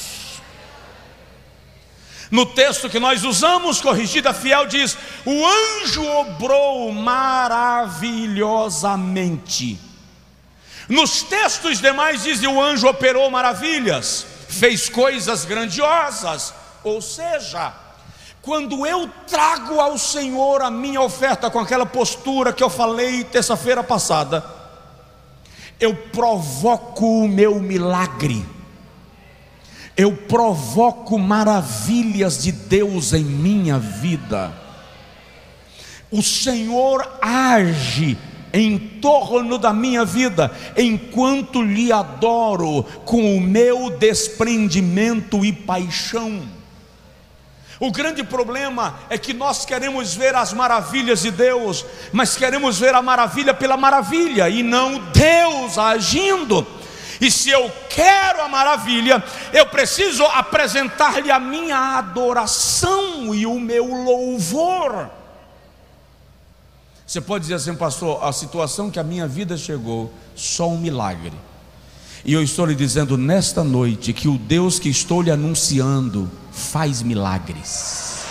[2.30, 9.80] No texto que nós usamos, corrigida fiel, diz: O anjo obrou maravilhosamente.
[10.88, 16.52] Nos textos demais diz: O anjo operou maravilhas, fez coisas grandiosas.
[16.84, 17.72] Ou seja,
[18.42, 23.82] quando eu trago ao Senhor a minha oferta com aquela postura que eu falei terça-feira
[23.82, 24.44] passada,
[25.80, 28.44] eu provoco o meu milagre,
[29.96, 34.52] eu provoco maravilhas de Deus em minha vida.
[36.10, 38.16] O Senhor age
[38.52, 46.57] em torno da minha vida, enquanto lhe adoro com o meu desprendimento e paixão.
[47.80, 52.94] O grande problema é que nós queremos ver as maravilhas de Deus, mas queremos ver
[52.94, 56.66] a maravilha pela maravilha e não Deus agindo.
[57.20, 59.22] E se eu quero a maravilha,
[59.52, 65.10] eu preciso apresentar-lhe a minha adoração e o meu louvor.
[67.06, 71.32] Você pode dizer assim, pastor, a situação que a minha vida chegou, só um milagre.
[72.24, 77.02] E eu estou lhe dizendo nesta noite que o Deus que estou lhe anunciando faz
[77.02, 78.24] milagres.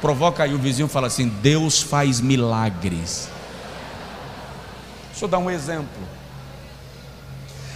[0.00, 3.28] Provoca aí o vizinho e fala assim: Deus faz milagres.
[5.10, 6.02] Deixa eu dar um exemplo.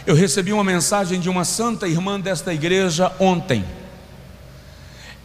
[0.07, 3.65] Eu recebi uma mensagem de uma santa irmã desta igreja ontem.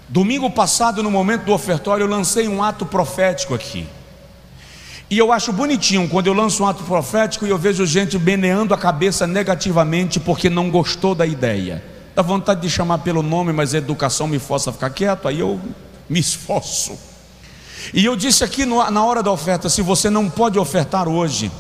[0.10, 3.88] Domingo passado, no momento do ofertório, eu lancei um ato profético aqui.
[5.10, 8.74] E eu acho bonitinho quando eu lanço um ato profético e eu vejo gente meneando
[8.74, 11.84] a cabeça negativamente porque não gostou da ideia.
[12.16, 15.40] Dá vontade de chamar pelo nome, mas a educação me força a ficar quieto, aí
[15.40, 15.60] eu
[16.10, 16.98] me esforço.
[17.94, 21.52] E eu disse aqui na hora da oferta: se você não pode ofertar hoje,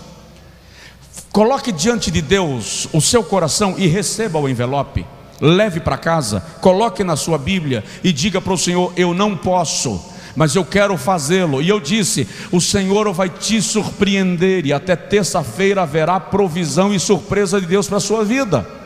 [1.32, 5.06] coloque diante de Deus o seu coração e receba o envelope.
[5.39, 10.12] Leve para casa, coloque na sua Bíblia e diga para o Senhor: Eu não posso
[10.36, 11.62] mas eu quero fazê-lo.
[11.62, 17.60] E eu disse: O Senhor vai te surpreender, e até terça-feira haverá provisão e surpresa
[17.60, 18.80] de Deus para a sua vida.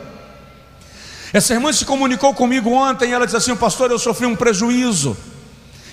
[1.32, 5.16] Essa irmã se comunicou comigo ontem ela disse assim: Pastor, eu sofri um prejuízo.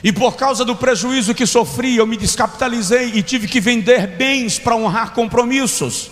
[0.03, 4.59] E por causa do prejuízo que sofri, eu me descapitalizei e tive que vender bens
[4.59, 6.11] para honrar compromissos.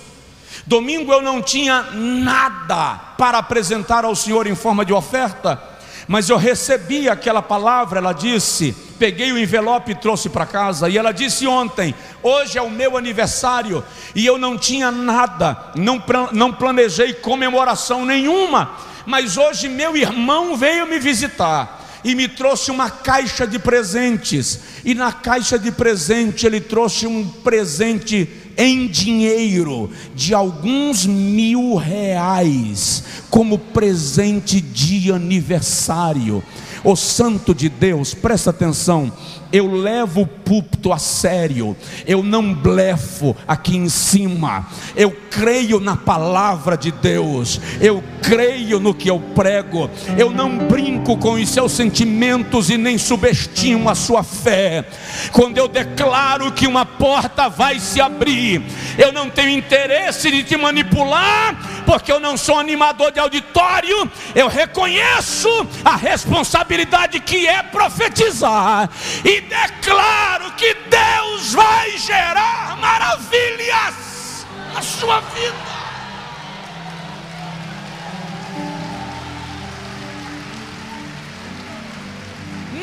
[0.65, 5.61] Domingo eu não tinha nada para apresentar ao Senhor em forma de oferta,
[6.07, 10.97] mas eu recebi aquela palavra, ela disse, peguei o envelope e trouxe para casa, e
[10.97, 11.93] ela disse ontem:
[12.23, 13.83] hoje é o meu aniversário,
[14.15, 16.01] e eu não tinha nada, não,
[16.31, 18.71] não planejei comemoração nenhuma,
[19.05, 24.59] mas hoje meu irmão veio me visitar e me trouxe uma caixa de presentes.
[24.83, 28.27] E na caixa de presente ele trouxe um presente
[28.57, 36.43] em dinheiro de alguns mil reais como presente de aniversário.
[36.83, 39.11] O santo de Deus, presta atenção,
[39.51, 41.75] eu levo o púlpito a sério,
[42.05, 48.93] eu não blefo aqui em cima, eu creio na palavra de Deus, eu creio no
[48.93, 54.23] que eu prego, eu não brinco com os seus sentimentos e nem subestimo a sua
[54.23, 54.85] fé.
[55.31, 58.61] Quando eu declaro que uma porta vai se abrir,
[58.97, 64.47] eu não tenho interesse de te manipular, porque eu não sou animador de auditório, eu
[64.47, 65.49] reconheço
[65.83, 68.89] a responsabilidade que é profetizar
[69.23, 75.71] e declaro que Deus vai gerar maravilhas na sua vida.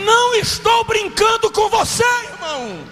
[0.04, 2.84] Não estou brincando com você, irmão.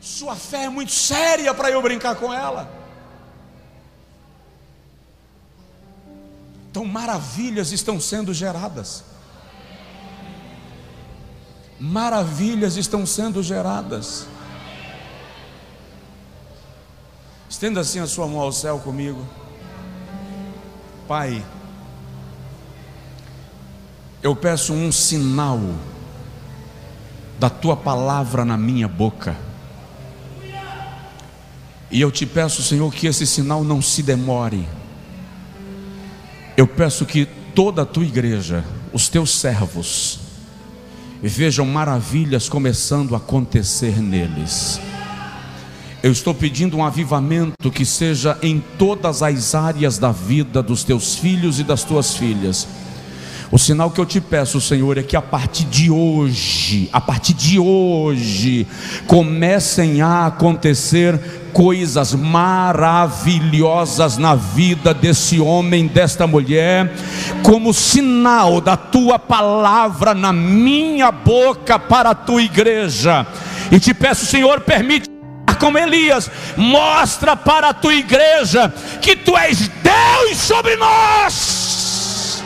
[0.00, 2.79] Sua fé é muito séria para eu brincar com ela.
[6.70, 9.02] Então, maravilhas estão sendo geradas.
[11.80, 14.26] Maravilhas estão sendo geradas.
[17.48, 19.26] Estenda assim a sua mão ao céu comigo.
[21.08, 21.44] Pai,
[24.22, 25.58] eu peço um sinal
[27.40, 29.36] da tua palavra na minha boca.
[31.90, 34.68] E eu te peço, Senhor, que esse sinal não se demore
[36.56, 40.20] eu peço que toda a tua igreja, os teus servos,
[41.22, 44.80] vejam maravilhas começando a acontecer neles.
[46.02, 51.16] Eu estou pedindo um avivamento que seja em todas as áreas da vida dos teus
[51.16, 52.66] filhos e das tuas filhas.
[53.52, 57.34] O sinal que eu te peço, Senhor, é que a partir de hoje, a partir
[57.34, 58.66] de hoje,
[59.06, 61.20] comecem a acontecer
[61.52, 66.92] coisas maravilhosas na vida desse homem, desta mulher,
[67.42, 73.26] como sinal da tua palavra na minha boca para a tua igreja.
[73.70, 75.08] E te peço, Senhor, permite
[75.58, 78.72] como Elias, mostra para a tua igreja
[79.02, 82.42] que tu és Deus sobre nós.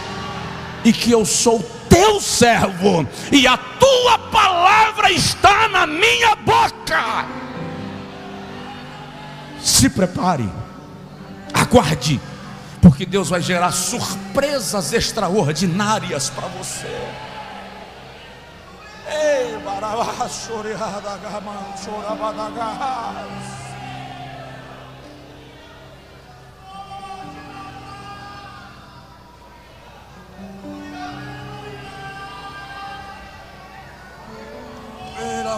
[0.84, 3.06] E que eu sou teu servo.
[3.30, 7.43] E a tua palavra está na minha boca
[9.64, 10.46] se prepare,
[11.54, 12.20] aguarde,
[12.82, 16.86] porque Deus vai gerar surpresas extraordinárias para você.
[19.08, 19.54] Ei,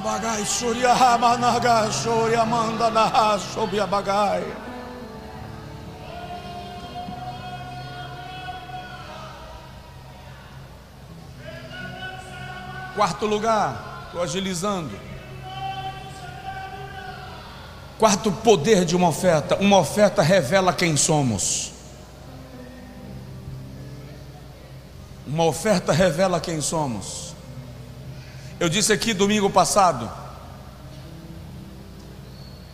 [0.00, 4.44] bagai surya managa surya mandana sobia bagai.
[12.94, 14.98] Quarto lugar, estou agilizando.
[17.98, 21.72] Quarto poder de uma oferta: uma oferta revela quem somos.
[25.26, 27.25] Uma oferta revela quem somos.
[28.58, 30.10] Eu disse aqui domingo passado.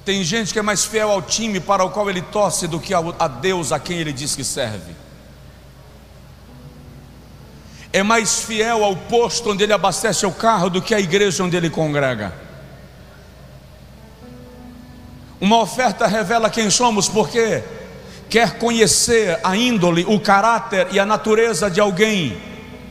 [0.05, 2.93] Tem gente que é mais fiel ao time para o qual ele torce do que
[2.95, 4.95] a Deus a quem ele diz que serve.
[7.93, 11.57] É mais fiel ao posto onde ele abastece o carro do que à igreja onde
[11.57, 12.33] ele congrega.
[15.41, 17.63] Uma oferta revela quem somos, porque
[18.31, 22.41] quer conhecer a índole, o caráter e a natureza de alguém,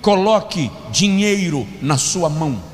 [0.02, 2.71] coloque dinheiro na sua mão.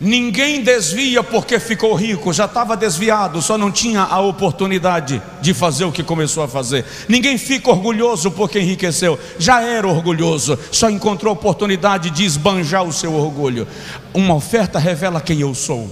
[0.00, 5.84] Ninguém desvia porque ficou rico, já estava desviado, só não tinha a oportunidade de fazer
[5.84, 6.84] o que começou a fazer.
[7.08, 12.92] Ninguém fica orgulhoso porque enriqueceu, já era orgulhoso, só encontrou a oportunidade de esbanjar o
[12.92, 13.68] seu orgulho.
[14.12, 15.88] Uma oferta revela quem eu sou.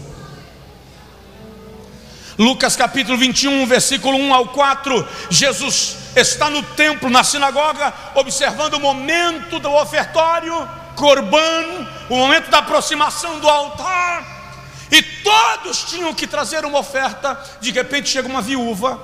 [2.38, 8.80] Lucas capítulo 21, versículo 1 ao 4, Jesus está no templo, na sinagoga, observando o
[8.80, 14.43] momento do ofertório, corban, o momento da aproximação do altar,
[14.90, 17.40] e todos tinham que trazer uma oferta.
[17.61, 19.01] De repente chega uma viúva,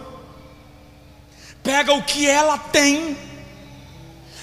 [1.62, 3.16] pega o que ela tem,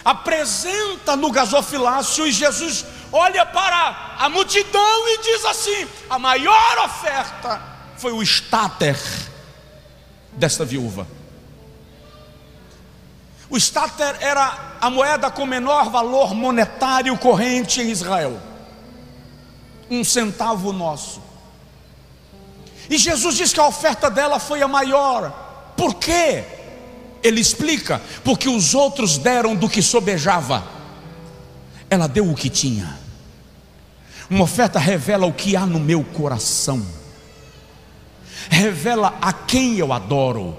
[0.03, 7.61] apresenta no gasofilácio, e Jesus olha para a multidão e diz assim: a maior oferta
[7.97, 8.97] foi o estáter
[10.33, 11.07] desta viúva.
[13.49, 18.39] O estáter era a moeda com menor valor monetário corrente em Israel.
[19.89, 21.21] Um centavo nosso.
[22.89, 25.73] E Jesus diz que a oferta dela foi a maior.
[25.77, 26.43] Por quê?
[27.23, 30.63] Ele explica: porque os outros deram do que sobejava,
[31.89, 32.99] ela deu o que tinha.
[34.29, 36.83] Uma oferta revela o que há no meu coração
[38.49, 40.55] revela a quem eu adoro,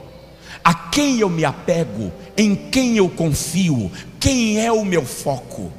[0.62, 5.72] a quem eu me apego, em quem eu confio, quem é o meu foco.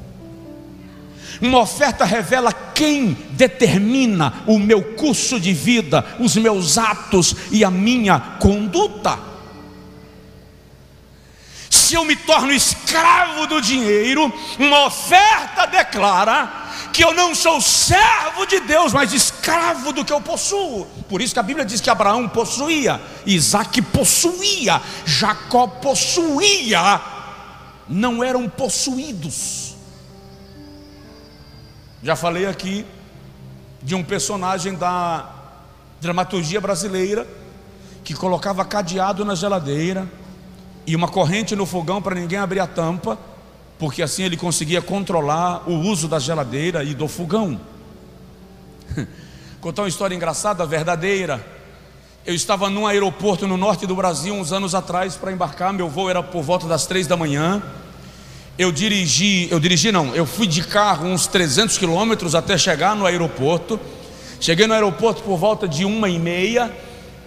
[1.40, 7.70] Uma oferta revela quem determina o meu curso de vida, os meus atos e a
[7.70, 9.27] minha conduta.
[11.88, 18.44] Se eu me torno escravo do dinheiro, uma oferta declara que eu não sou servo
[18.44, 20.86] de Deus, mas escravo do que eu possuo.
[21.08, 27.00] Por isso que a Bíblia diz que Abraão possuía, Isaac possuía, Jacó possuía,
[27.88, 29.74] não eram possuídos.
[32.02, 32.84] Já falei aqui
[33.82, 35.26] de um personagem da
[36.02, 37.26] dramaturgia brasileira
[38.04, 40.06] que colocava cadeado na geladeira
[40.88, 43.16] e uma corrente no fogão para ninguém abrir a tampa
[43.78, 47.60] porque assim ele conseguia controlar o uso da geladeira e do fogão.
[49.60, 51.44] Contar uma história engraçada, verdadeira.
[52.26, 55.72] Eu estava num aeroporto no norte do Brasil uns anos atrás para embarcar.
[55.72, 57.62] Meu voo era por volta das três da manhã.
[58.58, 63.06] Eu dirigi, eu dirigi não, eu fui de carro uns 300 quilômetros até chegar no
[63.06, 63.78] aeroporto.
[64.40, 66.76] Cheguei no aeroporto por volta de uma e meia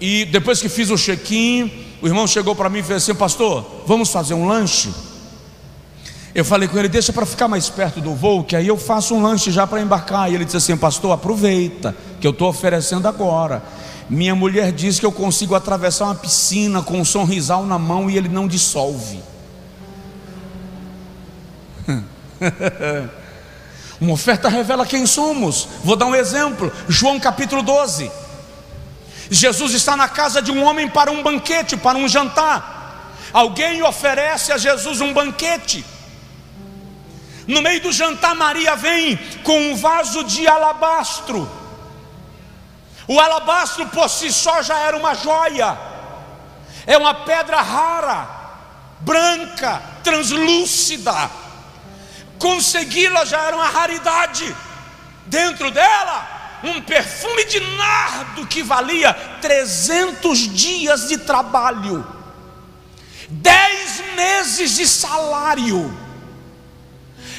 [0.01, 3.83] e depois que fiz o check-in, o irmão chegou para mim e fez assim: Pastor,
[3.85, 4.91] vamos fazer um lanche?
[6.33, 9.13] Eu falei com ele, deixa para ficar mais perto do voo, que aí eu faço
[9.13, 10.31] um lanche já para embarcar.
[10.31, 13.61] E ele disse assim: Pastor, aproveita, que eu estou oferecendo agora.
[14.09, 18.17] Minha mulher diz que eu consigo atravessar uma piscina com um sorrisal na mão e
[18.17, 19.21] ele não dissolve.
[24.01, 25.67] Uma oferta revela quem somos.
[25.83, 28.11] Vou dar um exemplo: João capítulo 12.
[29.33, 33.15] Jesus está na casa de um homem para um banquete, para um jantar.
[33.31, 35.85] Alguém oferece a Jesus um banquete.
[37.47, 41.49] No meio do jantar, Maria vem com um vaso de alabastro.
[43.07, 45.79] O alabastro por si só já era uma joia,
[46.85, 48.27] é uma pedra rara,
[48.99, 51.31] branca, translúcida.
[52.37, 54.53] Consegui-la já era uma raridade.
[55.25, 62.05] Dentro dela, um perfume de nardo que valia 300 dias de trabalho,
[63.29, 66.01] 10 meses de salário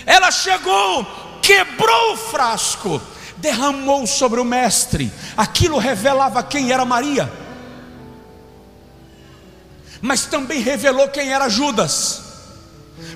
[0.06, 1.06] ela chegou,
[1.40, 3.00] quebrou o frasco,
[3.38, 5.12] derramou sobre o mestre.
[5.36, 7.32] Aquilo revelava quem era Maria,
[10.00, 12.20] mas também revelou quem era Judas.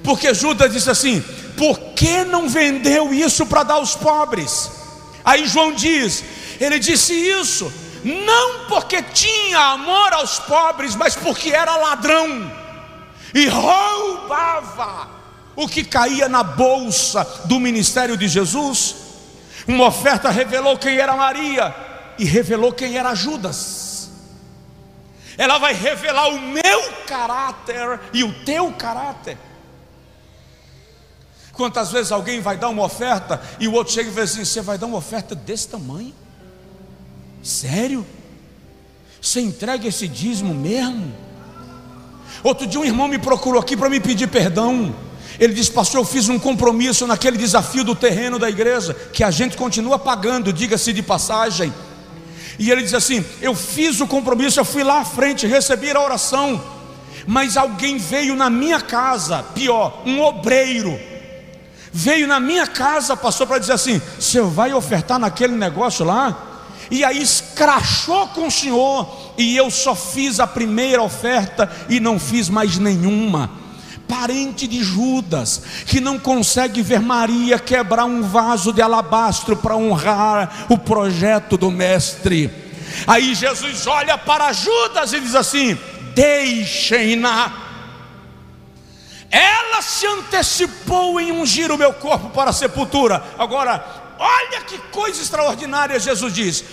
[0.03, 1.21] Porque Judas disse assim:
[1.57, 4.71] por que não vendeu isso para dar aos pobres?
[5.27, 6.23] Aí João diz:
[6.61, 7.73] ele disse isso,
[8.05, 12.53] não porque tinha amor aos pobres, mas porque era ladrão
[13.35, 15.09] e roubava
[15.57, 18.95] o que caía na bolsa do ministério de Jesus.
[19.67, 21.75] Uma oferta revelou quem era Maria
[22.19, 24.11] e revelou quem era Judas.
[25.37, 29.37] Ela vai revelar o meu caráter e o teu caráter.
[31.57, 34.61] Quantas vezes alguém vai dar uma oferta e o outro chega e diz assim: Você
[34.61, 36.15] vai dar uma oferta desse tamanho?
[37.43, 38.07] Sério?
[39.21, 41.13] Você entrega esse dízimo mesmo?
[42.45, 44.95] Outro dia um irmão me procurou aqui para me pedir perdão.
[45.39, 49.31] Ele diz, pastor, eu fiz um compromisso naquele desafio do terreno da igreja, que a
[49.31, 51.73] gente continua pagando, diga-se de passagem.
[52.59, 56.01] E ele diz assim: Eu fiz o compromisso, eu fui lá à frente, recebi a
[56.01, 56.63] oração,
[57.27, 60.99] mas alguém veio na minha casa, pior, um obreiro,
[61.97, 66.43] veio na minha casa, pastor, para dizer assim: Você vai ofertar naquele negócio lá?
[66.91, 72.19] E aí escrachou com o senhor, e eu só fiz a primeira oferta e não
[72.19, 73.51] fiz mais nenhuma
[74.07, 80.67] parente de Judas, que não consegue ver Maria quebrar um vaso de alabastro para honrar
[80.69, 82.49] o projeto do Mestre.
[83.05, 85.77] Aí Jesus olha para Judas e diz assim:
[86.15, 87.66] Deixem-na.
[89.37, 93.23] Ela se antecipou em ungir o meu corpo para a sepultura.
[93.39, 96.65] Agora, olha que coisa extraordinária Jesus diz: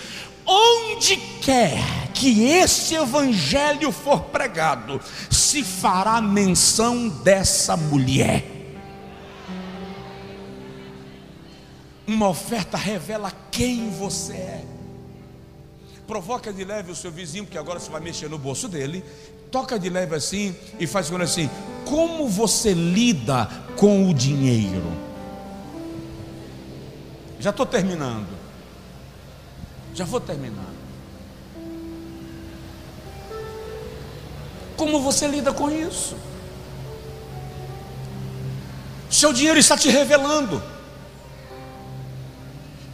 [0.46, 1.78] Onde quer
[2.14, 4.98] que esse evangelho for pregado,
[5.30, 8.42] se fará menção dessa mulher.
[12.06, 14.64] Uma oferta revela quem você é.
[16.06, 19.04] Provoca de leve o seu vizinho, porque agora você vai mexer no bolso dele.
[19.54, 21.48] Toca de leve assim e faz com assim:
[21.84, 24.92] Como você lida com o dinheiro?
[27.38, 28.26] Já estou terminando.
[29.94, 30.72] Já vou terminar.
[34.76, 36.16] Como você lida com isso?
[39.08, 40.60] Seu dinheiro está te revelando.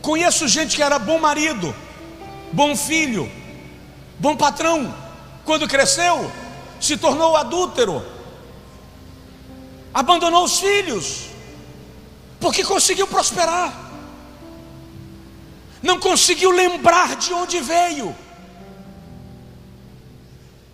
[0.02, 1.74] Conheço gente que era bom marido,
[2.52, 3.32] bom filho,
[4.18, 4.94] bom patrão,
[5.46, 6.30] quando cresceu,
[6.80, 8.02] se tornou adúltero,
[9.92, 11.26] abandonou os filhos,
[12.40, 13.90] porque conseguiu prosperar,
[15.82, 18.16] não conseguiu lembrar de onde veio.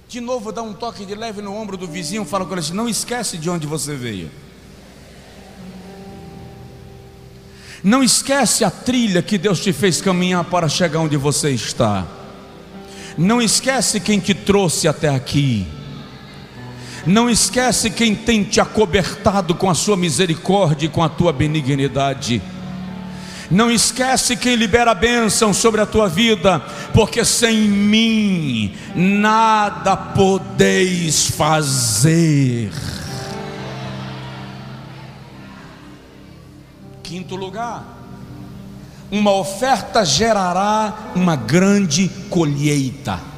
[0.09, 2.75] De novo, dá um toque de leve no ombro do vizinho, fala com ele assim:
[2.75, 4.31] não esquece de onde você veio.
[7.83, 12.07] Não esquece a trilha que Deus te fez caminhar para chegar onde você está.
[13.19, 15.67] Não esquece quem te trouxe até aqui.
[17.07, 22.43] Não esquece quem tem te acobertado com a sua misericórdia e com a tua benignidade.
[23.49, 26.59] Não esquece quem libera a bênção sobre a tua vida,
[26.93, 32.73] porque sem mim nada podeis fazer.
[37.05, 37.85] Quinto lugar,
[39.13, 43.36] uma oferta gerará uma grande colheita.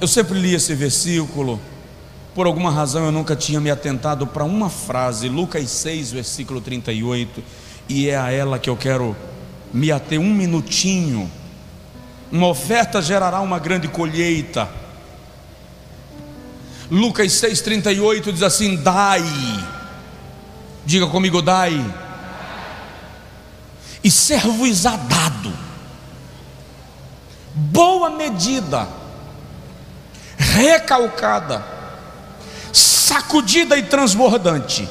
[0.00, 1.60] Eu sempre li esse versículo.
[2.34, 7.42] Por alguma razão eu nunca tinha me atentado para uma frase, Lucas 6, versículo 38,
[7.86, 9.14] e é a ela que eu quero
[9.74, 11.30] me ater um minutinho.
[12.32, 14.70] Uma oferta gerará uma grande colheita.
[16.90, 19.22] Lucas 6,38 diz assim: Dai,
[20.86, 21.78] diga comigo, dai,
[24.02, 25.52] e ser-vos-á dado,
[27.54, 28.99] boa medida,
[30.60, 31.64] recalcada,
[32.72, 34.86] sacudida e transbordante,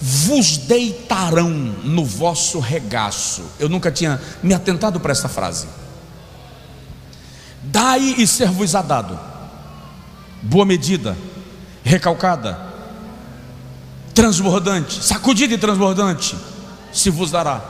[0.00, 3.44] vos deitarão no vosso regaço.
[3.60, 5.68] Eu nunca tinha me atentado para essa frase.
[7.62, 9.18] Dai e ser-vos-á dado,
[10.42, 11.16] boa medida,
[11.84, 12.58] recalcada,
[14.12, 16.36] transbordante, sacudida e transbordante,
[16.92, 17.62] se vos dará.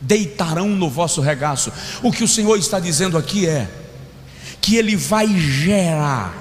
[0.00, 1.72] Deitarão no vosso regaço.
[2.02, 3.79] O que o Senhor está dizendo aqui é
[4.60, 6.34] que Ele vai gerar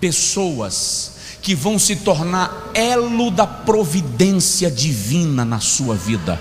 [0.00, 6.40] pessoas que vão se tornar elo da providência divina na sua vida.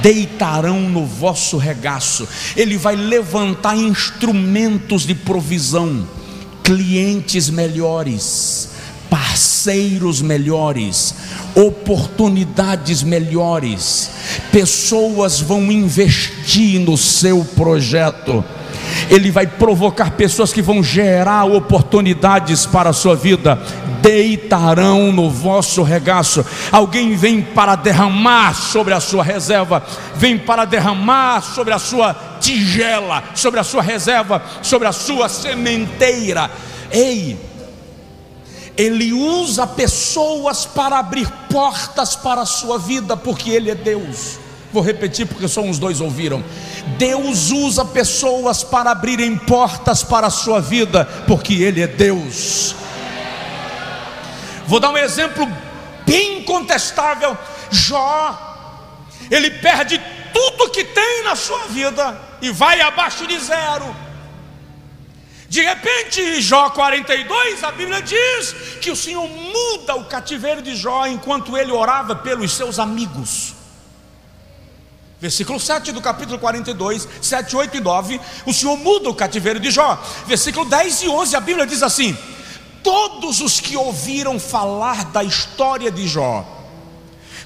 [0.00, 2.28] Deitarão no vosso regaço.
[2.56, 6.06] Ele vai levantar instrumentos de provisão,
[6.62, 8.68] clientes melhores,
[9.10, 11.14] parceiros melhores,
[11.52, 14.10] oportunidades melhores.
[14.52, 18.44] Pessoas vão investir no seu projeto
[19.10, 23.60] ele vai provocar pessoas que vão gerar oportunidades para a sua vida,
[24.00, 26.44] deitarão no vosso regaço.
[26.70, 29.82] Alguém vem para derramar sobre a sua reserva,
[30.14, 36.50] vem para derramar sobre a sua tigela, sobre a sua reserva, sobre a sua sementeira.
[36.90, 37.36] Ei,
[38.76, 44.38] ele usa pessoas para abrir portas para a sua vida, porque Ele é Deus.
[44.72, 46.42] Vou repetir porque só uns dois ouviram.
[46.98, 52.74] Deus usa pessoas para abrirem portas para a sua vida, porque Ele é Deus.
[54.66, 55.48] Vou dar um exemplo
[56.04, 57.36] bem incontestável:
[57.70, 58.46] Jó,
[59.30, 60.00] ele perde
[60.32, 63.94] tudo que tem na sua vida e vai abaixo de zero.
[65.48, 71.06] De repente, Jó 42, a Bíblia diz que o Senhor muda o cativeiro de Jó
[71.06, 73.55] enquanto ele orava pelos seus amigos.
[75.20, 79.70] Versículo 7 do capítulo 42, 7, 8 e 9, o Senhor muda o cativeiro de
[79.70, 80.02] Jó.
[80.26, 82.16] Versículo 10 e 11, a Bíblia diz assim:
[82.82, 86.46] Todos os que ouviram falar da história de Jó,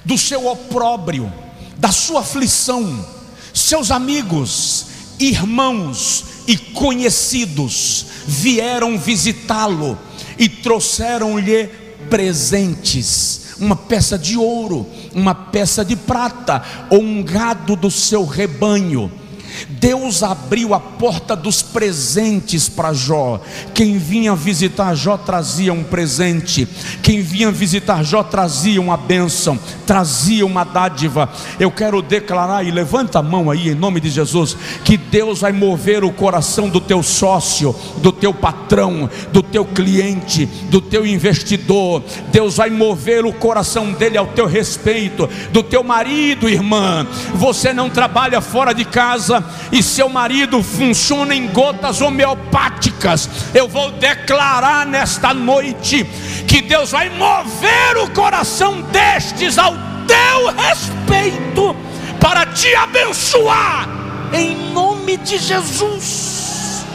[0.03, 1.31] do seu opróbrio,
[1.77, 3.07] da sua aflição,
[3.53, 9.97] seus amigos, irmãos e conhecidos vieram visitá-lo
[10.37, 11.67] e trouxeram-lhe
[12.09, 19.20] presentes uma peça de ouro, uma peça de prata ou um gado do seu rebanho.
[19.69, 23.41] Deus abriu a porta dos presentes para Jó.
[23.73, 26.67] Quem vinha visitar Jó trazia um presente.
[27.01, 31.29] Quem vinha visitar Jó trazia uma bênção, trazia uma dádiva.
[31.59, 35.51] Eu quero declarar e levanta a mão aí em nome de Jesus que Deus vai
[35.51, 42.03] mover o coração do teu sócio, do teu patrão, do teu cliente, do teu investidor.
[42.31, 47.05] Deus vai mover o coração dele ao teu respeito, do teu marido, irmã.
[47.35, 49.40] Você não trabalha fora de casa
[49.71, 56.03] e seu marido funciona em gotas homeopáticas, eu vou declarar nesta noite
[56.47, 59.73] que Deus vai mover o coração destes ao
[60.07, 61.75] teu respeito
[62.19, 63.87] para te abençoar,
[64.33, 66.85] em nome de Jesus.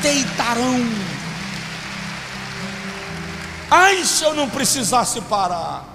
[0.00, 0.88] Deitarão.
[3.70, 5.89] Ai, se eu não precisasse parar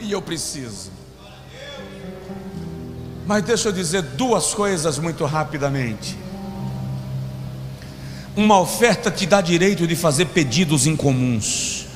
[0.00, 0.90] e eu preciso.
[3.26, 6.18] Mas deixa eu dizer duas coisas muito rapidamente.
[8.34, 11.86] Uma oferta te dá direito de fazer pedidos incomuns.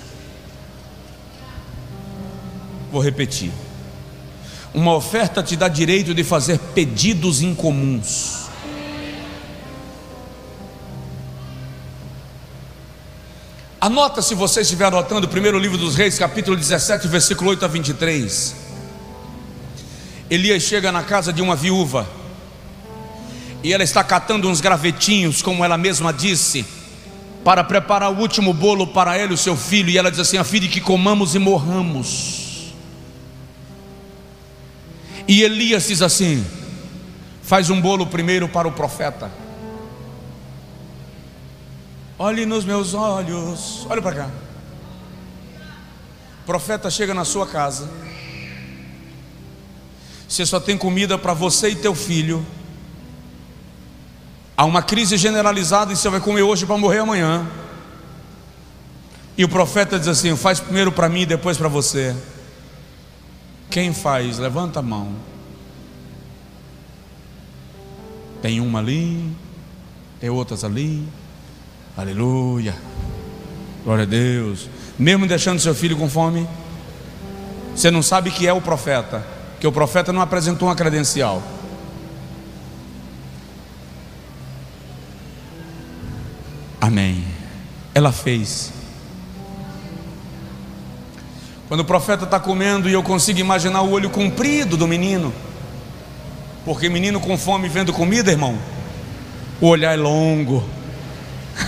[2.92, 3.50] Vou repetir.
[4.72, 8.43] Uma oferta te dá direito de fazer pedidos incomuns.
[13.84, 17.68] Anota se você estiver anotando o primeiro livro dos Reis, capítulo 17, versículo 8 a
[17.68, 18.56] 23.
[20.30, 22.08] Elias chega na casa de uma viúva
[23.62, 26.64] e ela está catando uns gravetinhos, como ela mesma disse,
[27.44, 29.90] para preparar o último bolo para ela e o seu filho.
[29.90, 32.72] E ela diz assim: A de que comamos e morramos.
[35.28, 36.42] E Elias diz assim:
[37.42, 39.43] Faz um bolo primeiro para o profeta.
[42.18, 43.86] Olhe nos meus olhos.
[43.88, 44.30] Olha para cá.
[46.42, 47.88] O profeta chega na sua casa.
[50.28, 52.44] Você só tem comida para você e teu filho.
[54.56, 57.46] Há uma crise generalizada e você vai comer hoje para morrer amanhã.
[59.36, 62.14] E o profeta diz assim: faz primeiro para mim depois para você.
[63.70, 64.38] Quem faz?
[64.38, 65.14] Levanta a mão.
[68.40, 69.34] Tem uma ali,
[70.20, 71.08] tem outras ali.
[71.96, 72.74] Aleluia.
[73.84, 74.68] Glória a Deus.
[74.98, 76.46] Mesmo deixando seu filho com fome,
[77.74, 79.24] você não sabe que é o profeta,
[79.60, 81.40] que o profeta não apresentou uma credencial.
[86.80, 87.24] Amém.
[87.94, 88.72] Ela fez.
[91.68, 95.32] Quando o profeta está comendo e eu consigo imaginar o olho comprido do menino,
[96.64, 98.58] porque menino com fome vendo comida, irmão,
[99.60, 100.64] o olhar é longo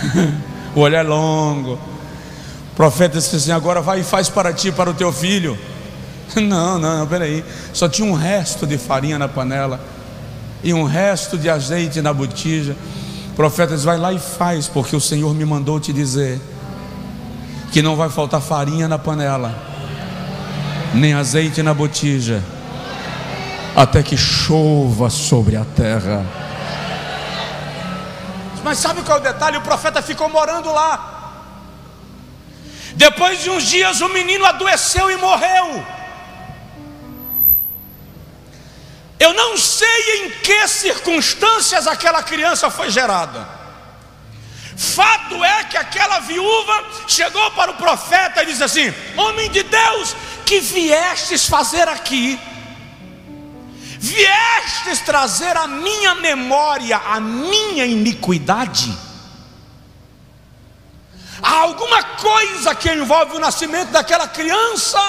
[0.75, 1.73] o olhar é longo.
[1.73, 5.57] O profeta disse assim: agora vai e faz para ti, para o teu filho.
[6.35, 7.43] Não, não, não, peraí.
[7.73, 9.79] Só tinha um resto de farinha na panela
[10.61, 12.75] e um resto de azeite na botija.
[13.31, 16.39] O profeta diz: vai lá e faz, porque o Senhor me mandou te dizer
[17.71, 19.55] que não vai faltar farinha na panela,
[20.93, 22.43] nem azeite na botija,
[23.75, 26.46] até que chova sobre a terra.
[28.67, 29.55] Mas sabe qual é o detalhe?
[29.55, 31.31] O profeta ficou morando lá.
[32.95, 35.87] Depois de uns dias, o menino adoeceu e morreu.
[39.17, 43.47] Eu não sei em que circunstâncias aquela criança foi gerada.
[44.75, 50.13] Fato é que aquela viúva chegou para o profeta e disse assim: Homem de Deus,
[50.45, 52.37] que viestes fazer aqui?
[54.07, 58.97] Viestes trazer à minha memória a minha iniquidade?
[61.41, 64.99] Há alguma coisa que envolve o nascimento daquela criança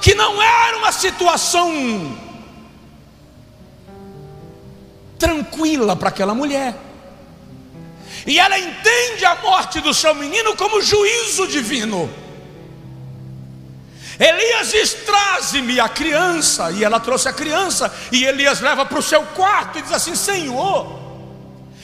[0.00, 2.18] que não era uma situação
[5.18, 6.74] tranquila para aquela mulher.
[8.26, 12.23] E ela entende a morte do seu menino como juízo divino.
[14.18, 16.70] Elias diz: Traze-me a criança.
[16.70, 17.92] E ela trouxe a criança.
[18.12, 20.98] E Elias leva para o seu quarto e diz assim: Senhor,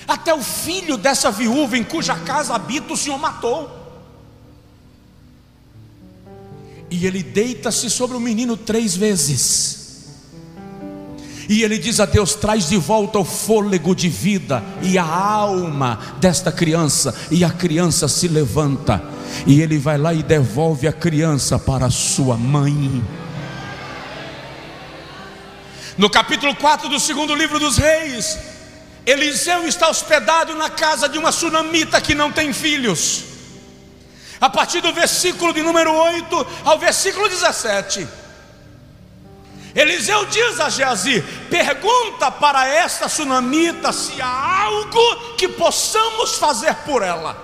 [0.06, 3.78] até o filho dessa viúva em cuja casa habita o Senhor matou.
[6.90, 9.79] E ele deita-se sobre o menino três vezes.
[11.50, 15.98] E ele diz a Deus: traz de volta o fôlego de vida e a alma
[16.20, 17.12] desta criança.
[17.28, 19.02] E a criança se levanta.
[19.48, 23.02] E ele vai lá e devolve a criança para sua mãe.
[25.98, 28.38] No capítulo 4 do segundo livro dos Reis,
[29.04, 33.24] Eliseu está hospedado na casa de uma sunamita que não tem filhos.
[34.40, 38.06] a partir do versículo de número 8 ao versículo 17.
[39.74, 47.02] Eliseu diz a Geazi: pergunta para esta sunamita se há algo que possamos fazer por
[47.02, 47.36] ela.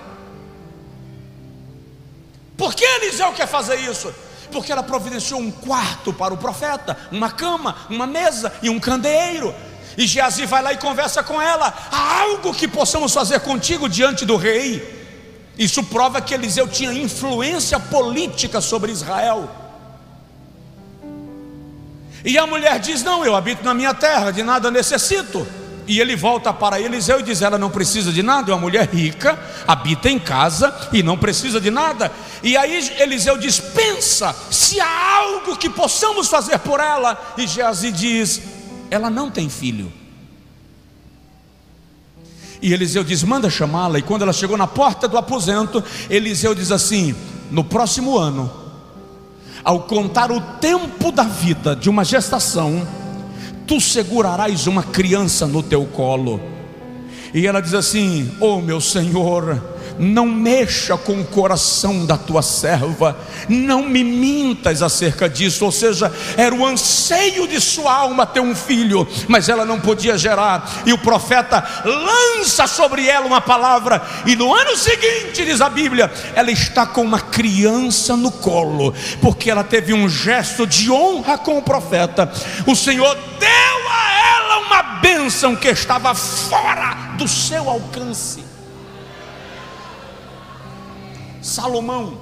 [2.56, 4.14] Por que Eliseu quer fazer isso?
[4.50, 9.54] Porque ela providenciou um quarto para o profeta, uma cama, uma mesa e um candeeiro.
[9.98, 14.24] E Geazi vai lá e conversa com ela: há algo que possamos fazer contigo diante
[14.24, 14.94] do rei?
[15.58, 19.65] Isso prova que Eliseu tinha influência política sobre Israel.
[22.26, 25.46] E a mulher diz: Não, eu habito na minha terra, de nada necessito.
[25.86, 28.88] E ele volta para Eliseu e diz: Ela não precisa de nada, é uma mulher
[28.92, 32.10] rica, habita em casa e não precisa de nada.
[32.42, 37.34] E aí Eliseu diz: Pensa se há algo que possamos fazer por ela.
[37.38, 38.42] E Geazi diz:
[38.90, 39.92] Ela não tem filho.
[42.60, 44.00] E Eliseu diz: Manda chamá-la.
[44.00, 47.14] E quando ela chegou na porta do aposento, Eliseu diz assim:
[47.52, 48.65] No próximo ano
[49.66, 52.86] ao contar o tempo da vida de uma gestação,
[53.66, 56.40] tu segurarás uma criança no teu colo.
[57.34, 59.60] E ela diz assim: Oh meu Senhor,
[59.98, 63.16] não mexa com o coração da tua serva,
[63.48, 65.64] não me mintas acerca disso.
[65.64, 70.16] Ou seja, era o anseio de sua alma ter um filho, mas ela não podia
[70.16, 75.68] gerar, e o profeta lança sobre ela uma palavra, e no ano seguinte, diz a
[75.68, 81.38] Bíblia, ela está com uma criança no colo, porque ela teve um gesto de honra
[81.38, 82.30] com o profeta.
[82.66, 88.45] O Senhor deu a ela uma bênção que estava fora do seu alcance.
[91.46, 92.18] Salomão,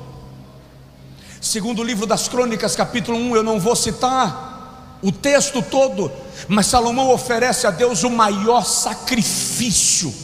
[1.41, 6.13] segundo o livro das Crônicas, capítulo 1, eu não vou citar o texto todo,
[6.47, 10.15] mas Salomão oferece a Deus o maior sacrifício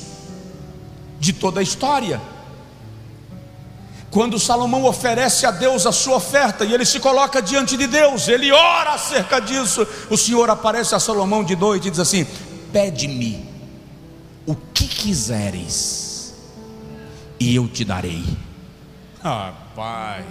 [1.18, 2.20] de toda a história.
[4.10, 8.28] Quando Salomão oferece a Deus a sua oferta e ele se coloca diante de Deus,
[8.28, 9.86] ele ora acerca disso.
[10.10, 12.26] O Senhor aparece a Salomão de noite e diz assim:
[12.70, 13.48] Pede-me
[14.44, 16.34] o que quiseres,
[17.38, 18.49] e eu te darei.
[19.22, 20.24] Rapaz.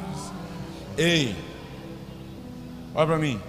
[0.97, 1.35] Ei.
[2.93, 3.39] Olha para mim.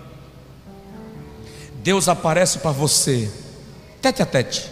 [1.82, 3.32] Deus aparece para você,
[4.02, 4.70] tete a tete,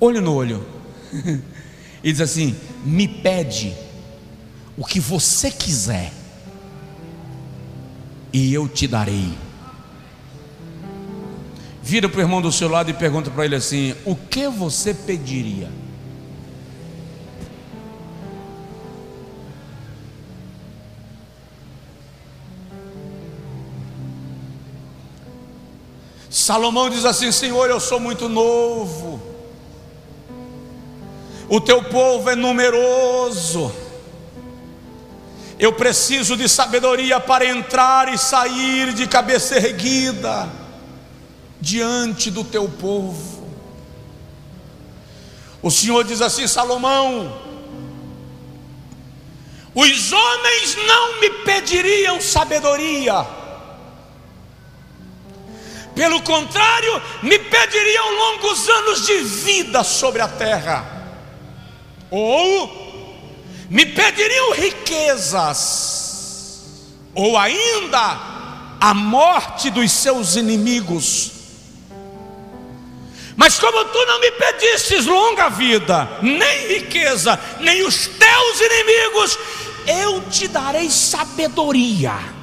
[0.00, 0.66] olho no olho,
[2.02, 3.72] e diz assim: Me pede
[4.76, 6.12] o que você quiser,
[8.32, 9.32] e eu te darei.
[11.80, 14.92] Vira para o irmão do seu lado e pergunta para ele assim: O que você
[14.92, 15.70] pediria?
[26.46, 29.20] Salomão diz assim: Senhor, eu sou muito novo,
[31.48, 33.72] o teu povo é numeroso,
[35.58, 40.48] eu preciso de sabedoria para entrar e sair de cabeça erguida
[41.60, 43.44] diante do teu povo.
[45.60, 47.42] O Senhor diz assim: Salomão,
[49.74, 53.26] os homens não me pediriam sabedoria,
[55.96, 60.84] pelo contrário, me pediriam longos anos de vida sobre a terra,
[62.10, 62.84] ou
[63.70, 65.54] me pediriam riquezas,
[67.14, 68.20] ou ainda
[68.78, 71.32] a morte dos seus inimigos.
[73.34, 79.38] Mas como tu não me pedistes longa vida, nem riqueza, nem os teus inimigos,
[79.86, 82.35] eu te darei sabedoria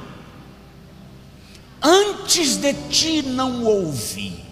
[1.86, 4.42] Antes de ti não houve,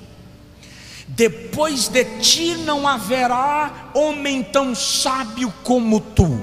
[1.09, 6.39] depois de ti não haverá homem tão sábio como tu,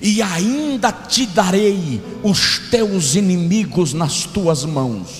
[0.00, 5.10] e ainda te darei os teus inimigos nas tuas mãos,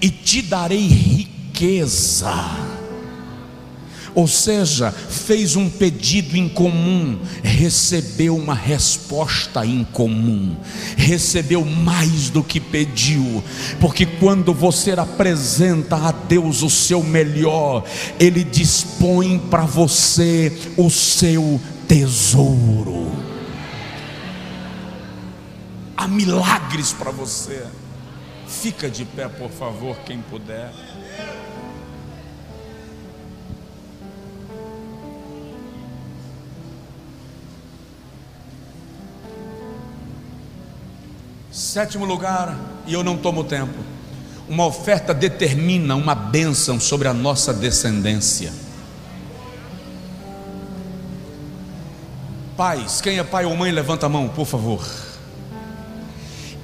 [0.00, 2.79] e te darei riqueza
[4.14, 10.56] ou seja, fez um pedido em comum, recebeu uma resposta em comum,
[10.96, 13.42] recebeu mais do que pediu,
[13.80, 17.84] porque quando você apresenta a Deus o seu melhor,
[18.18, 23.10] Ele dispõe para você o seu tesouro.
[25.96, 27.62] Há milagres para você.
[28.46, 30.72] Fica de pé, por favor, quem puder.
[41.50, 43.74] Sétimo lugar, e eu não tomo tempo.
[44.48, 48.52] Uma oferta determina uma bênção sobre a nossa descendência.
[52.56, 54.86] Pais, quem é pai ou mãe, levanta a mão, por favor.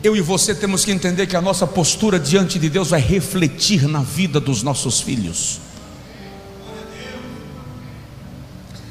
[0.05, 3.89] Eu e você temos que entender que a nossa postura diante de Deus vai refletir
[3.89, 5.61] na vida dos nossos filhos.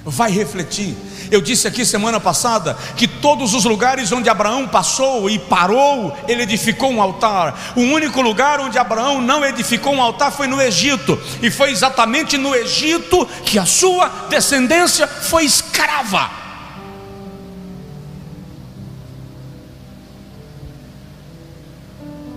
[0.08, 0.96] Vai refletir.
[1.32, 6.44] Eu disse aqui semana passada que todos os lugares onde Abraão passou e parou, ele
[6.44, 7.74] edificou um altar.
[7.76, 12.38] O único lugar onde Abraão não edificou um altar foi no Egito, e foi exatamente
[12.38, 16.30] no Egito que a sua descendência foi escrava.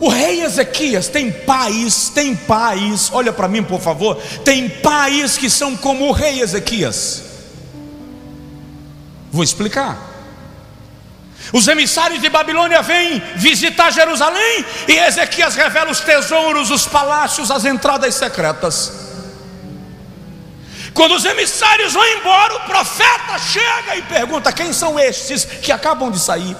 [0.00, 5.50] O rei Ezequias tem pais, tem pais, olha para mim por favor, tem pais que
[5.50, 7.27] são como o rei Ezequias.
[9.30, 9.96] Vou explicar.
[11.52, 17.64] Os emissários de Babilônia vêm visitar Jerusalém e Ezequias revela os tesouros, os palácios, as
[17.64, 18.92] entradas secretas.
[20.92, 26.10] Quando os emissários vão embora, o profeta chega e pergunta: Quem são estes que acabam
[26.10, 26.56] de sair?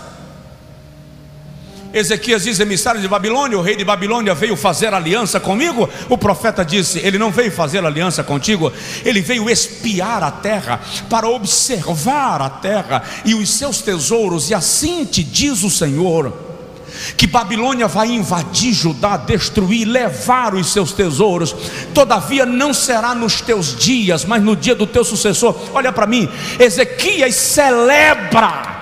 [1.92, 5.88] Ezequias diz, emissário de Babilônia, o rei de Babilônia veio fazer aliança comigo.
[6.08, 8.72] O profeta disse: Ele não veio fazer aliança contigo,
[9.04, 15.04] ele veio espiar a terra, para observar a terra e os seus tesouros, e assim
[15.04, 16.48] te diz o Senhor.
[17.16, 21.54] Que Babilônia vai invadir Judá, destruir, levar os seus tesouros.
[21.94, 25.54] Todavia não será nos teus dias, mas no dia do teu sucessor.
[25.72, 26.28] Olha para mim,
[26.58, 28.77] Ezequias celebra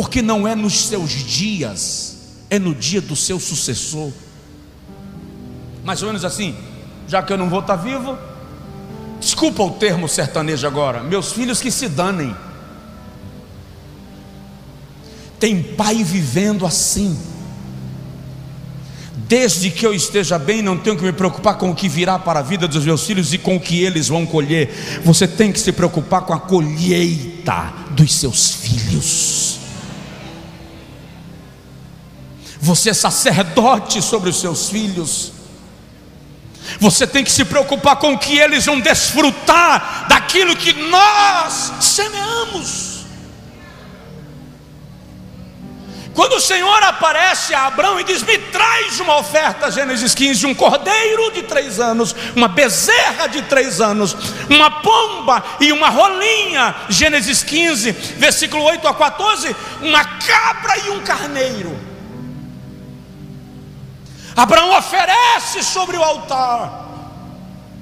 [0.00, 2.16] porque não é nos seus dias,
[2.48, 4.10] é no dia do seu sucessor.
[5.84, 6.56] Mais ou menos assim,
[7.06, 8.16] já que eu não vou estar vivo,
[9.20, 12.34] desculpa o termo sertanejo agora, meus filhos que se danem.
[15.38, 17.20] Tem pai vivendo assim.
[19.28, 22.38] Desde que eu esteja bem, não tenho que me preocupar com o que virá para
[22.40, 25.02] a vida dos meus filhos e com o que eles vão colher.
[25.04, 29.59] Você tem que se preocupar com a colheita dos seus filhos.
[32.60, 35.32] Você é sacerdote sobre os seus filhos.
[36.78, 42.90] Você tem que se preocupar com que eles vão desfrutar daquilo que nós semeamos.
[46.14, 50.54] Quando o Senhor aparece a Abraão e diz: Me traz uma oferta, Gênesis 15, um
[50.54, 54.14] cordeiro de três anos, uma bezerra de três anos,
[54.48, 61.00] uma pomba e uma rolinha, Gênesis 15, versículo 8 a 14, uma cabra e um
[61.00, 61.89] carneiro.
[64.40, 66.88] Abraão oferece sobre o altar.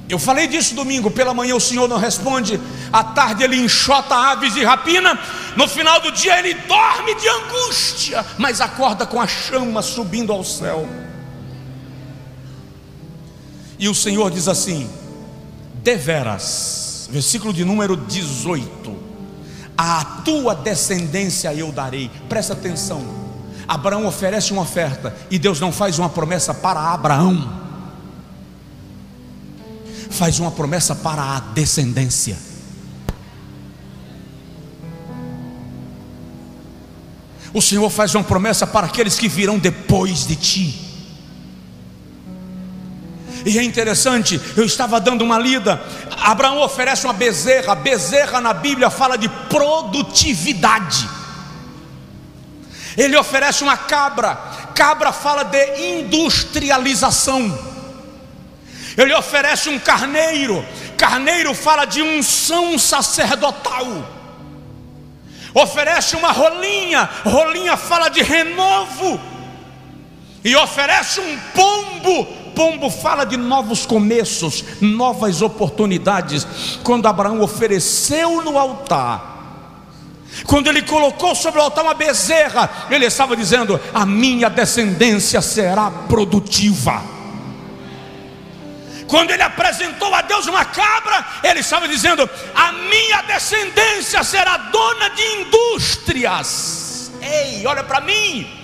[0.08, 2.60] Eu falei disso domingo, pela manhã o Senhor não responde,
[2.92, 5.16] à tarde ele enxota aves de rapina,
[5.54, 10.42] no final do dia ele dorme de angústia, mas acorda com a chama subindo ao
[10.42, 10.88] céu.
[13.78, 14.90] E o Senhor diz assim:
[15.74, 18.96] deveras, versículo de número 18:
[19.76, 23.27] a tua descendência eu darei, presta atenção
[23.68, 27.52] Abraão oferece uma oferta e Deus não faz uma promessa para Abraão,
[30.08, 32.38] faz uma promessa para a descendência.
[37.52, 40.88] O Senhor faz uma promessa para aqueles que virão depois de ti.
[43.44, 45.82] E é interessante, eu estava dando uma lida.
[46.10, 47.74] Abraão oferece uma bezerra.
[47.74, 51.17] Bezerra na Bíblia fala de produtividade.
[52.98, 54.34] Ele oferece uma cabra,
[54.74, 57.56] cabra fala de industrialização.
[58.96, 60.66] Ele oferece um carneiro,
[60.96, 63.86] carneiro fala de unção sacerdotal.
[65.54, 69.20] Oferece uma rolinha, rolinha fala de renovo.
[70.44, 72.24] E oferece um pombo,
[72.56, 76.44] pombo fala de novos começos, novas oportunidades.
[76.82, 79.37] Quando Abraão ofereceu no altar,
[80.46, 85.90] quando ele colocou sobre o altar uma bezerra, ele estava dizendo: A minha descendência será
[85.90, 87.02] produtiva.
[89.06, 95.08] Quando ele apresentou a Deus uma cabra, ele estava dizendo: A minha descendência será dona
[95.10, 97.10] de indústrias.
[97.20, 98.54] Ei, olha para mim.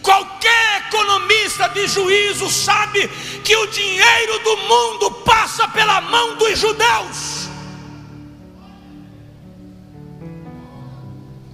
[0.00, 3.08] Qualquer economista de juízo sabe
[3.44, 7.47] que o dinheiro do mundo passa pela mão dos judeus.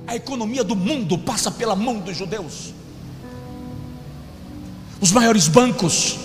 [0.06, 2.74] A economia do mundo passa pela mão dos judeus.
[5.00, 6.16] Os maiores bancos,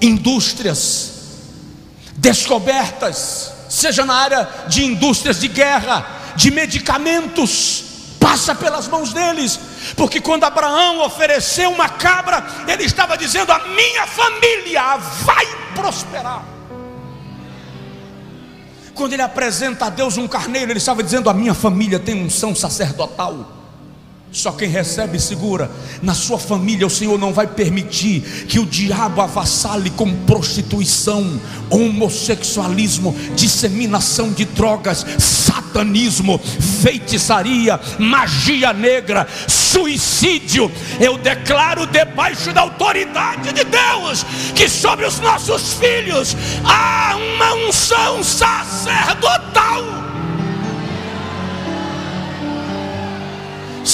[0.00, 1.12] indústrias,
[2.16, 6.06] descobertas, seja na área de indústrias de guerra,
[6.36, 7.84] de medicamentos,
[8.18, 9.58] passa pelas mãos deles,
[9.96, 16.59] porque quando Abraão ofereceu uma cabra, ele estava dizendo: A minha família vai prosperar.
[19.00, 22.54] Quando ele apresenta a Deus um carneiro, ele estava dizendo: A minha família tem unção
[22.54, 23.59] sacerdotal.
[24.32, 25.68] Só quem recebe segura.
[26.00, 33.14] Na sua família, o Senhor não vai permitir que o diabo avassale com prostituição, homossexualismo,
[33.34, 36.38] disseminação de drogas, satanismo,
[36.82, 40.70] feitiçaria, magia negra, suicídio.
[41.00, 44.24] Eu declaro debaixo da autoridade de Deus
[44.54, 50.09] que sobre os nossos filhos há uma unção sacerdotal.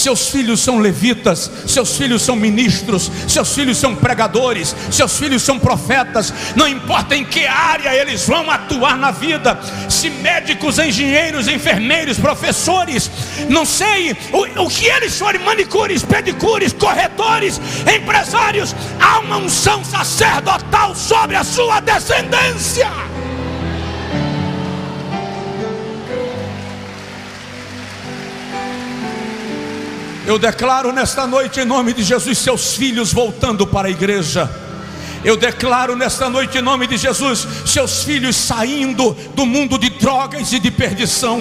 [0.06, 5.58] Seus filhos são levitas, seus filhos são ministros, seus filhos são pregadores, seus filhos são
[5.58, 9.58] profetas, não importa em que área eles vão atuar na vida,
[9.88, 13.10] se médicos, engenheiros, enfermeiros, professores,
[13.48, 17.60] não sei o, o que eles forem, manicures, pedicures, corretores,
[17.92, 23.15] empresários, há uma unção sacerdotal sobre a sua descendência.
[30.26, 34.50] Eu declaro nesta noite, em nome de Jesus, seus filhos voltando para a igreja.
[35.24, 40.52] Eu declaro nesta noite, em nome de Jesus, seus filhos saindo do mundo de drogas
[40.52, 41.40] e de perdição.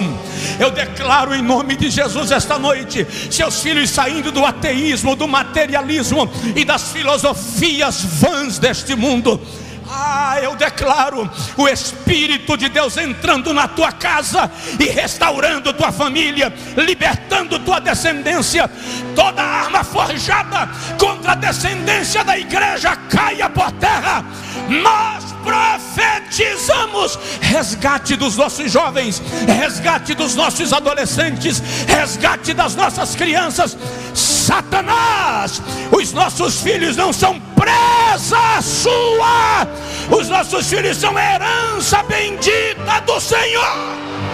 [0.60, 6.30] Eu declaro em nome de Jesus esta noite, seus filhos saindo do ateísmo, do materialismo
[6.54, 9.40] e das filosofias vãs deste mundo
[9.88, 16.52] ah, eu declaro o Espírito de Deus entrando na tua casa e restaurando tua família,
[16.76, 18.70] libertando tua descendência.
[19.14, 20.68] Toda arma forjada
[20.98, 24.24] contra a descendência da igreja caia por terra.
[24.68, 33.76] Nós profetizamos resgate dos nossos jovens, resgate dos nossos adolescentes, resgate das nossas crianças.
[34.12, 35.62] Satanás,
[35.92, 39.66] os nossos filhos não são presa sua,
[40.10, 44.25] os nossos filhos são herança bendita do Senhor.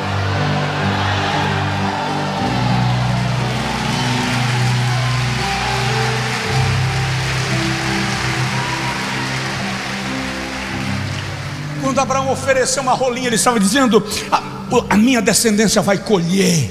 [11.93, 14.43] Quando Abraão ofereceu uma rolinha, ele estava dizendo: a,
[14.89, 16.71] a minha descendência vai colher.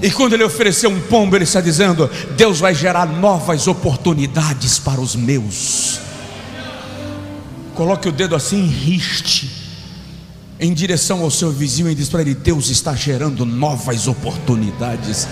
[0.00, 4.98] E quando ele ofereceu um pombo, ele está dizendo: Deus vai gerar novas oportunidades para
[4.98, 6.00] os meus.
[7.74, 9.50] Coloque o dedo assim, riste
[10.58, 15.28] em direção ao seu vizinho e diz para ele: Deus está gerando novas oportunidades.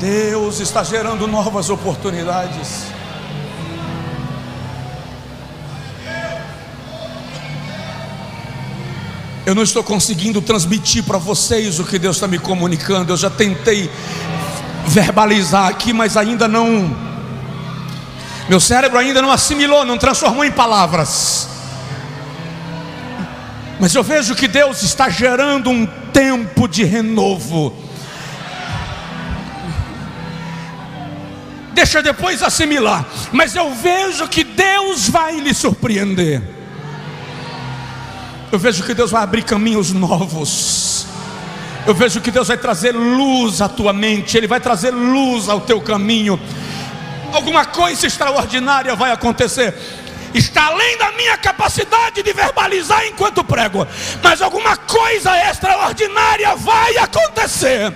[0.00, 2.93] Deus está gerando novas oportunidades.
[9.46, 13.12] Eu não estou conseguindo transmitir para vocês o que Deus está me comunicando.
[13.12, 13.90] Eu já tentei
[14.86, 16.96] verbalizar aqui, mas ainda não.
[18.48, 21.48] Meu cérebro ainda não assimilou, não transformou em palavras.
[23.78, 27.74] Mas eu vejo que Deus está gerando um tempo de renovo.
[31.74, 33.04] Deixa depois assimilar.
[33.30, 36.63] Mas eu vejo que Deus vai lhe surpreender.
[38.54, 41.08] Eu vejo que Deus vai abrir caminhos novos.
[41.84, 45.62] Eu vejo que Deus vai trazer luz à tua mente, Ele vai trazer luz ao
[45.62, 46.40] teu caminho.
[47.32, 49.74] Alguma coisa extraordinária vai acontecer.
[50.32, 53.88] Está além da minha capacidade de verbalizar enquanto prego,
[54.22, 57.92] mas alguma coisa extraordinária vai acontecer.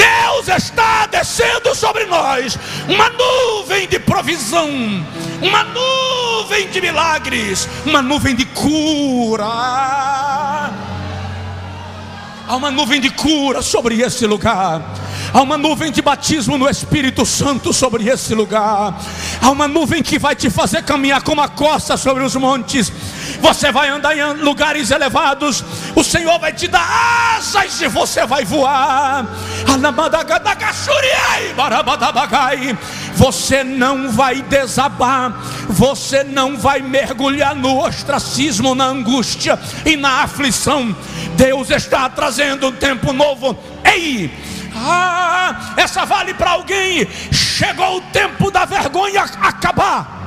[0.00, 2.58] Deus está descendo sobre nós
[2.88, 4.68] uma nuvem de provisão,
[5.42, 9.44] uma nuvem de milagres, uma nuvem de cura.
[12.50, 14.82] Há uma nuvem de cura sobre esse lugar.
[15.32, 18.98] Há uma nuvem de batismo no Espírito Santo sobre esse lugar.
[19.40, 22.90] Há uma nuvem que vai te fazer caminhar como a costa sobre os montes.
[23.40, 25.64] Você vai andar em lugares elevados.
[25.94, 29.26] O Senhor vai te dar asas e você vai voar.
[33.14, 35.32] Você não vai desabar.
[35.68, 40.94] Você não vai mergulhar no ostracismo, na angústia e na aflição.
[41.36, 43.58] Deus está trazendo um tempo novo.
[43.84, 44.30] Ei!
[44.74, 47.08] Ah, essa vale para alguém.
[47.32, 50.19] Chegou o tempo da vergonha acabar.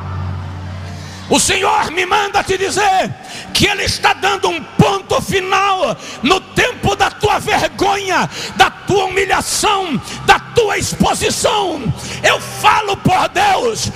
[1.34, 3.11] O Senhor me manda te dizer
[3.55, 9.99] que Ele está dando um ponto final no tempo da tua vergonha, da tua humilhação,
[10.27, 11.91] da tua exposição.
[12.22, 13.91] Eu falo por Deus: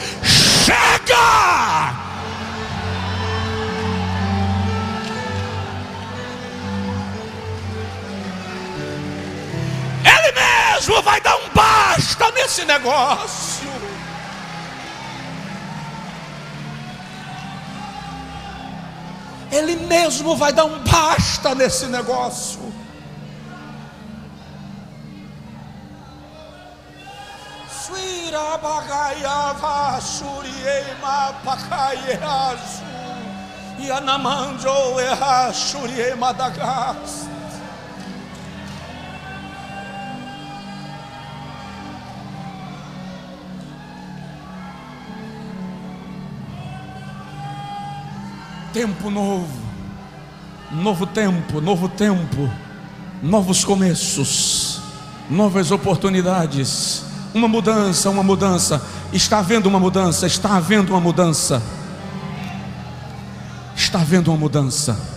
[0.66, 1.94] chega!
[10.04, 13.67] Ele mesmo vai dar um basta nesse negócio.
[19.52, 22.68] Ele mesmo vai dar um basta nesse negócio.
[33.80, 37.27] Yanamanjo Eha Shuriema Dagas.
[48.78, 49.48] Tempo novo,
[50.72, 52.48] novo tempo, novo tempo,
[53.24, 54.80] novos começos,
[55.28, 58.80] novas oportunidades uma mudança, uma mudança.
[59.12, 61.60] Está havendo uma mudança, está havendo uma mudança.
[63.76, 65.17] Está havendo uma mudança.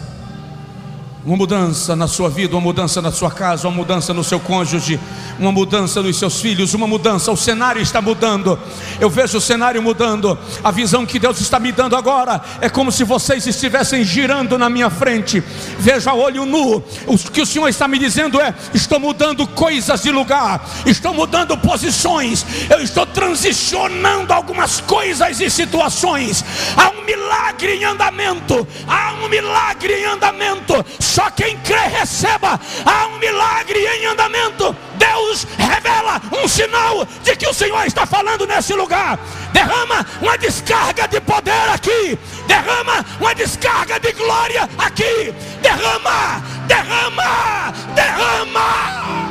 [1.23, 4.99] Uma mudança na sua vida, uma mudança na sua casa, uma mudança no seu cônjuge,
[5.39, 7.31] uma mudança nos seus filhos, uma mudança.
[7.31, 8.59] O cenário está mudando.
[8.99, 10.39] Eu vejo o cenário mudando.
[10.65, 14.71] A visão que Deus está me dando agora é como se vocês estivessem girando na
[14.71, 15.45] minha frente.
[15.79, 16.83] Veja olho nu.
[17.07, 21.55] O que o Senhor está me dizendo é: estou mudando coisas de lugar, estou mudando
[21.59, 26.43] posições, eu estou transicionando algumas coisas e situações.
[26.75, 28.67] Há um milagre em andamento.
[28.89, 32.59] Há um milagre em andamento só quem crê receba.
[32.87, 34.75] Há um milagre em andamento.
[34.97, 39.19] Deus revela um sinal de que o Senhor está falando nesse lugar.
[39.53, 42.17] Derrama uma descarga de poder aqui.
[42.47, 45.35] Derrama uma descarga de glória aqui.
[45.61, 49.30] Derrama, derrama, derrama.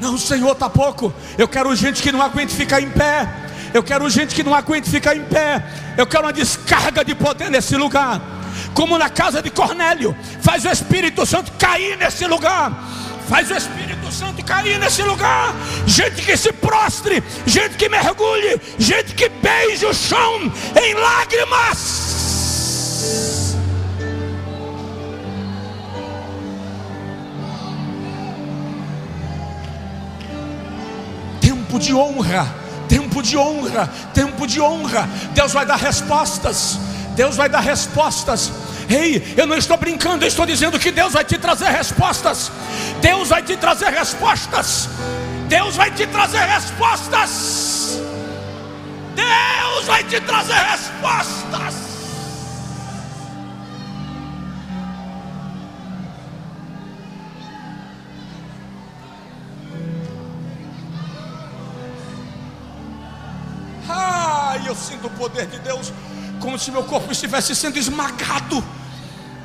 [0.00, 1.12] Não, Senhor, está pouco.
[1.36, 3.28] Eu quero gente que não aguente ficar em pé.
[3.72, 5.62] Eu quero gente que não aguente ficar em pé.
[5.96, 8.20] Eu quero uma descarga de poder nesse lugar.
[8.74, 10.16] Como na casa de Cornélio.
[10.40, 12.72] Faz o Espírito Santo cair nesse lugar.
[13.28, 15.54] Faz o Espírito Santo cair nesse lugar.
[15.86, 17.22] Gente que se prostre.
[17.46, 18.60] Gente que mergulhe.
[18.78, 20.52] Gente que beije o chão
[20.82, 22.20] em lágrimas.
[31.70, 32.54] Tempo de honra,
[32.88, 35.08] tempo de honra, tempo de honra.
[35.32, 36.78] Deus vai dar respostas.
[37.14, 38.50] Deus vai dar respostas.
[38.88, 42.50] Ei, eu não estou brincando, eu estou dizendo que Deus vai te trazer respostas.
[43.00, 44.88] Deus vai te trazer respostas.
[45.48, 48.00] Deus vai te trazer respostas.
[49.14, 51.89] Deus vai te trazer respostas.
[64.80, 65.92] Sinto o poder de Deus
[66.40, 68.64] como se meu corpo estivesse sendo esmagado.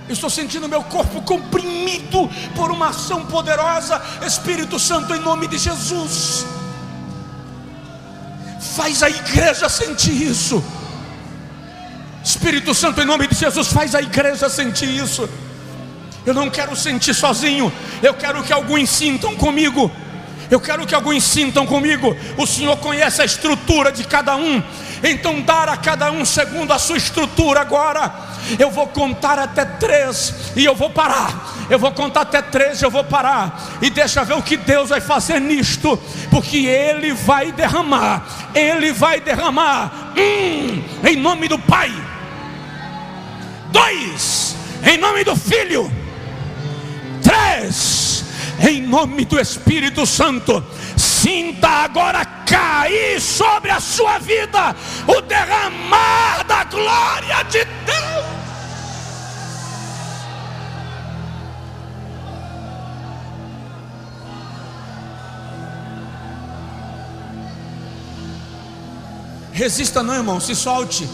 [0.07, 5.57] Eu estou sentindo meu corpo comprimido por uma ação poderosa, Espírito Santo, em nome de
[5.57, 6.45] Jesus.
[8.75, 10.63] Faz a igreja sentir isso.
[12.23, 15.27] Espírito Santo, em nome de Jesus, faz a igreja sentir isso.
[16.25, 17.71] Eu não quero sentir sozinho,
[18.01, 19.91] eu quero que alguns sintam comigo.
[20.49, 22.15] Eu quero que alguns sintam comigo.
[22.37, 24.61] O Senhor conhece a estrutura de cada um.
[25.07, 28.11] Então, dar a cada um segundo a sua estrutura agora.
[28.57, 31.53] Eu vou contar até três e eu vou parar.
[31.69, 33.77] Eu vou contar até três e eu vou parar.
[33.83, 35.95] E deixa ver o que Deus vai fazer nisto.
[36.31, 38.49] Porque Ele vai derramar.
[38.55, 40.13] Ele vai derramar.
[40.17, 41.91] Um, em nome do Pai.
[43.71, 45.91] Dois, em nome do Filho.
[47.21, 48.05] Três
[48.59, 50.63] em nome do Espírito Santo.
[51.05, 54.75] Sinta agora cair sobre a sua vida
[55.07, 58.25] o derramar da glória de Deus.
[69.53, 71.07] Resista não, irmão, se solte,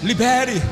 [0.00, 0.62] libere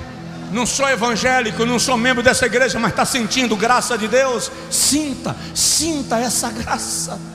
[0.53, 5.35] não sou evangélico, não sou membro dessa igreja, mas está sentindo graça de Deus, sinta,
[5.55, 7.32] sinta essa graça.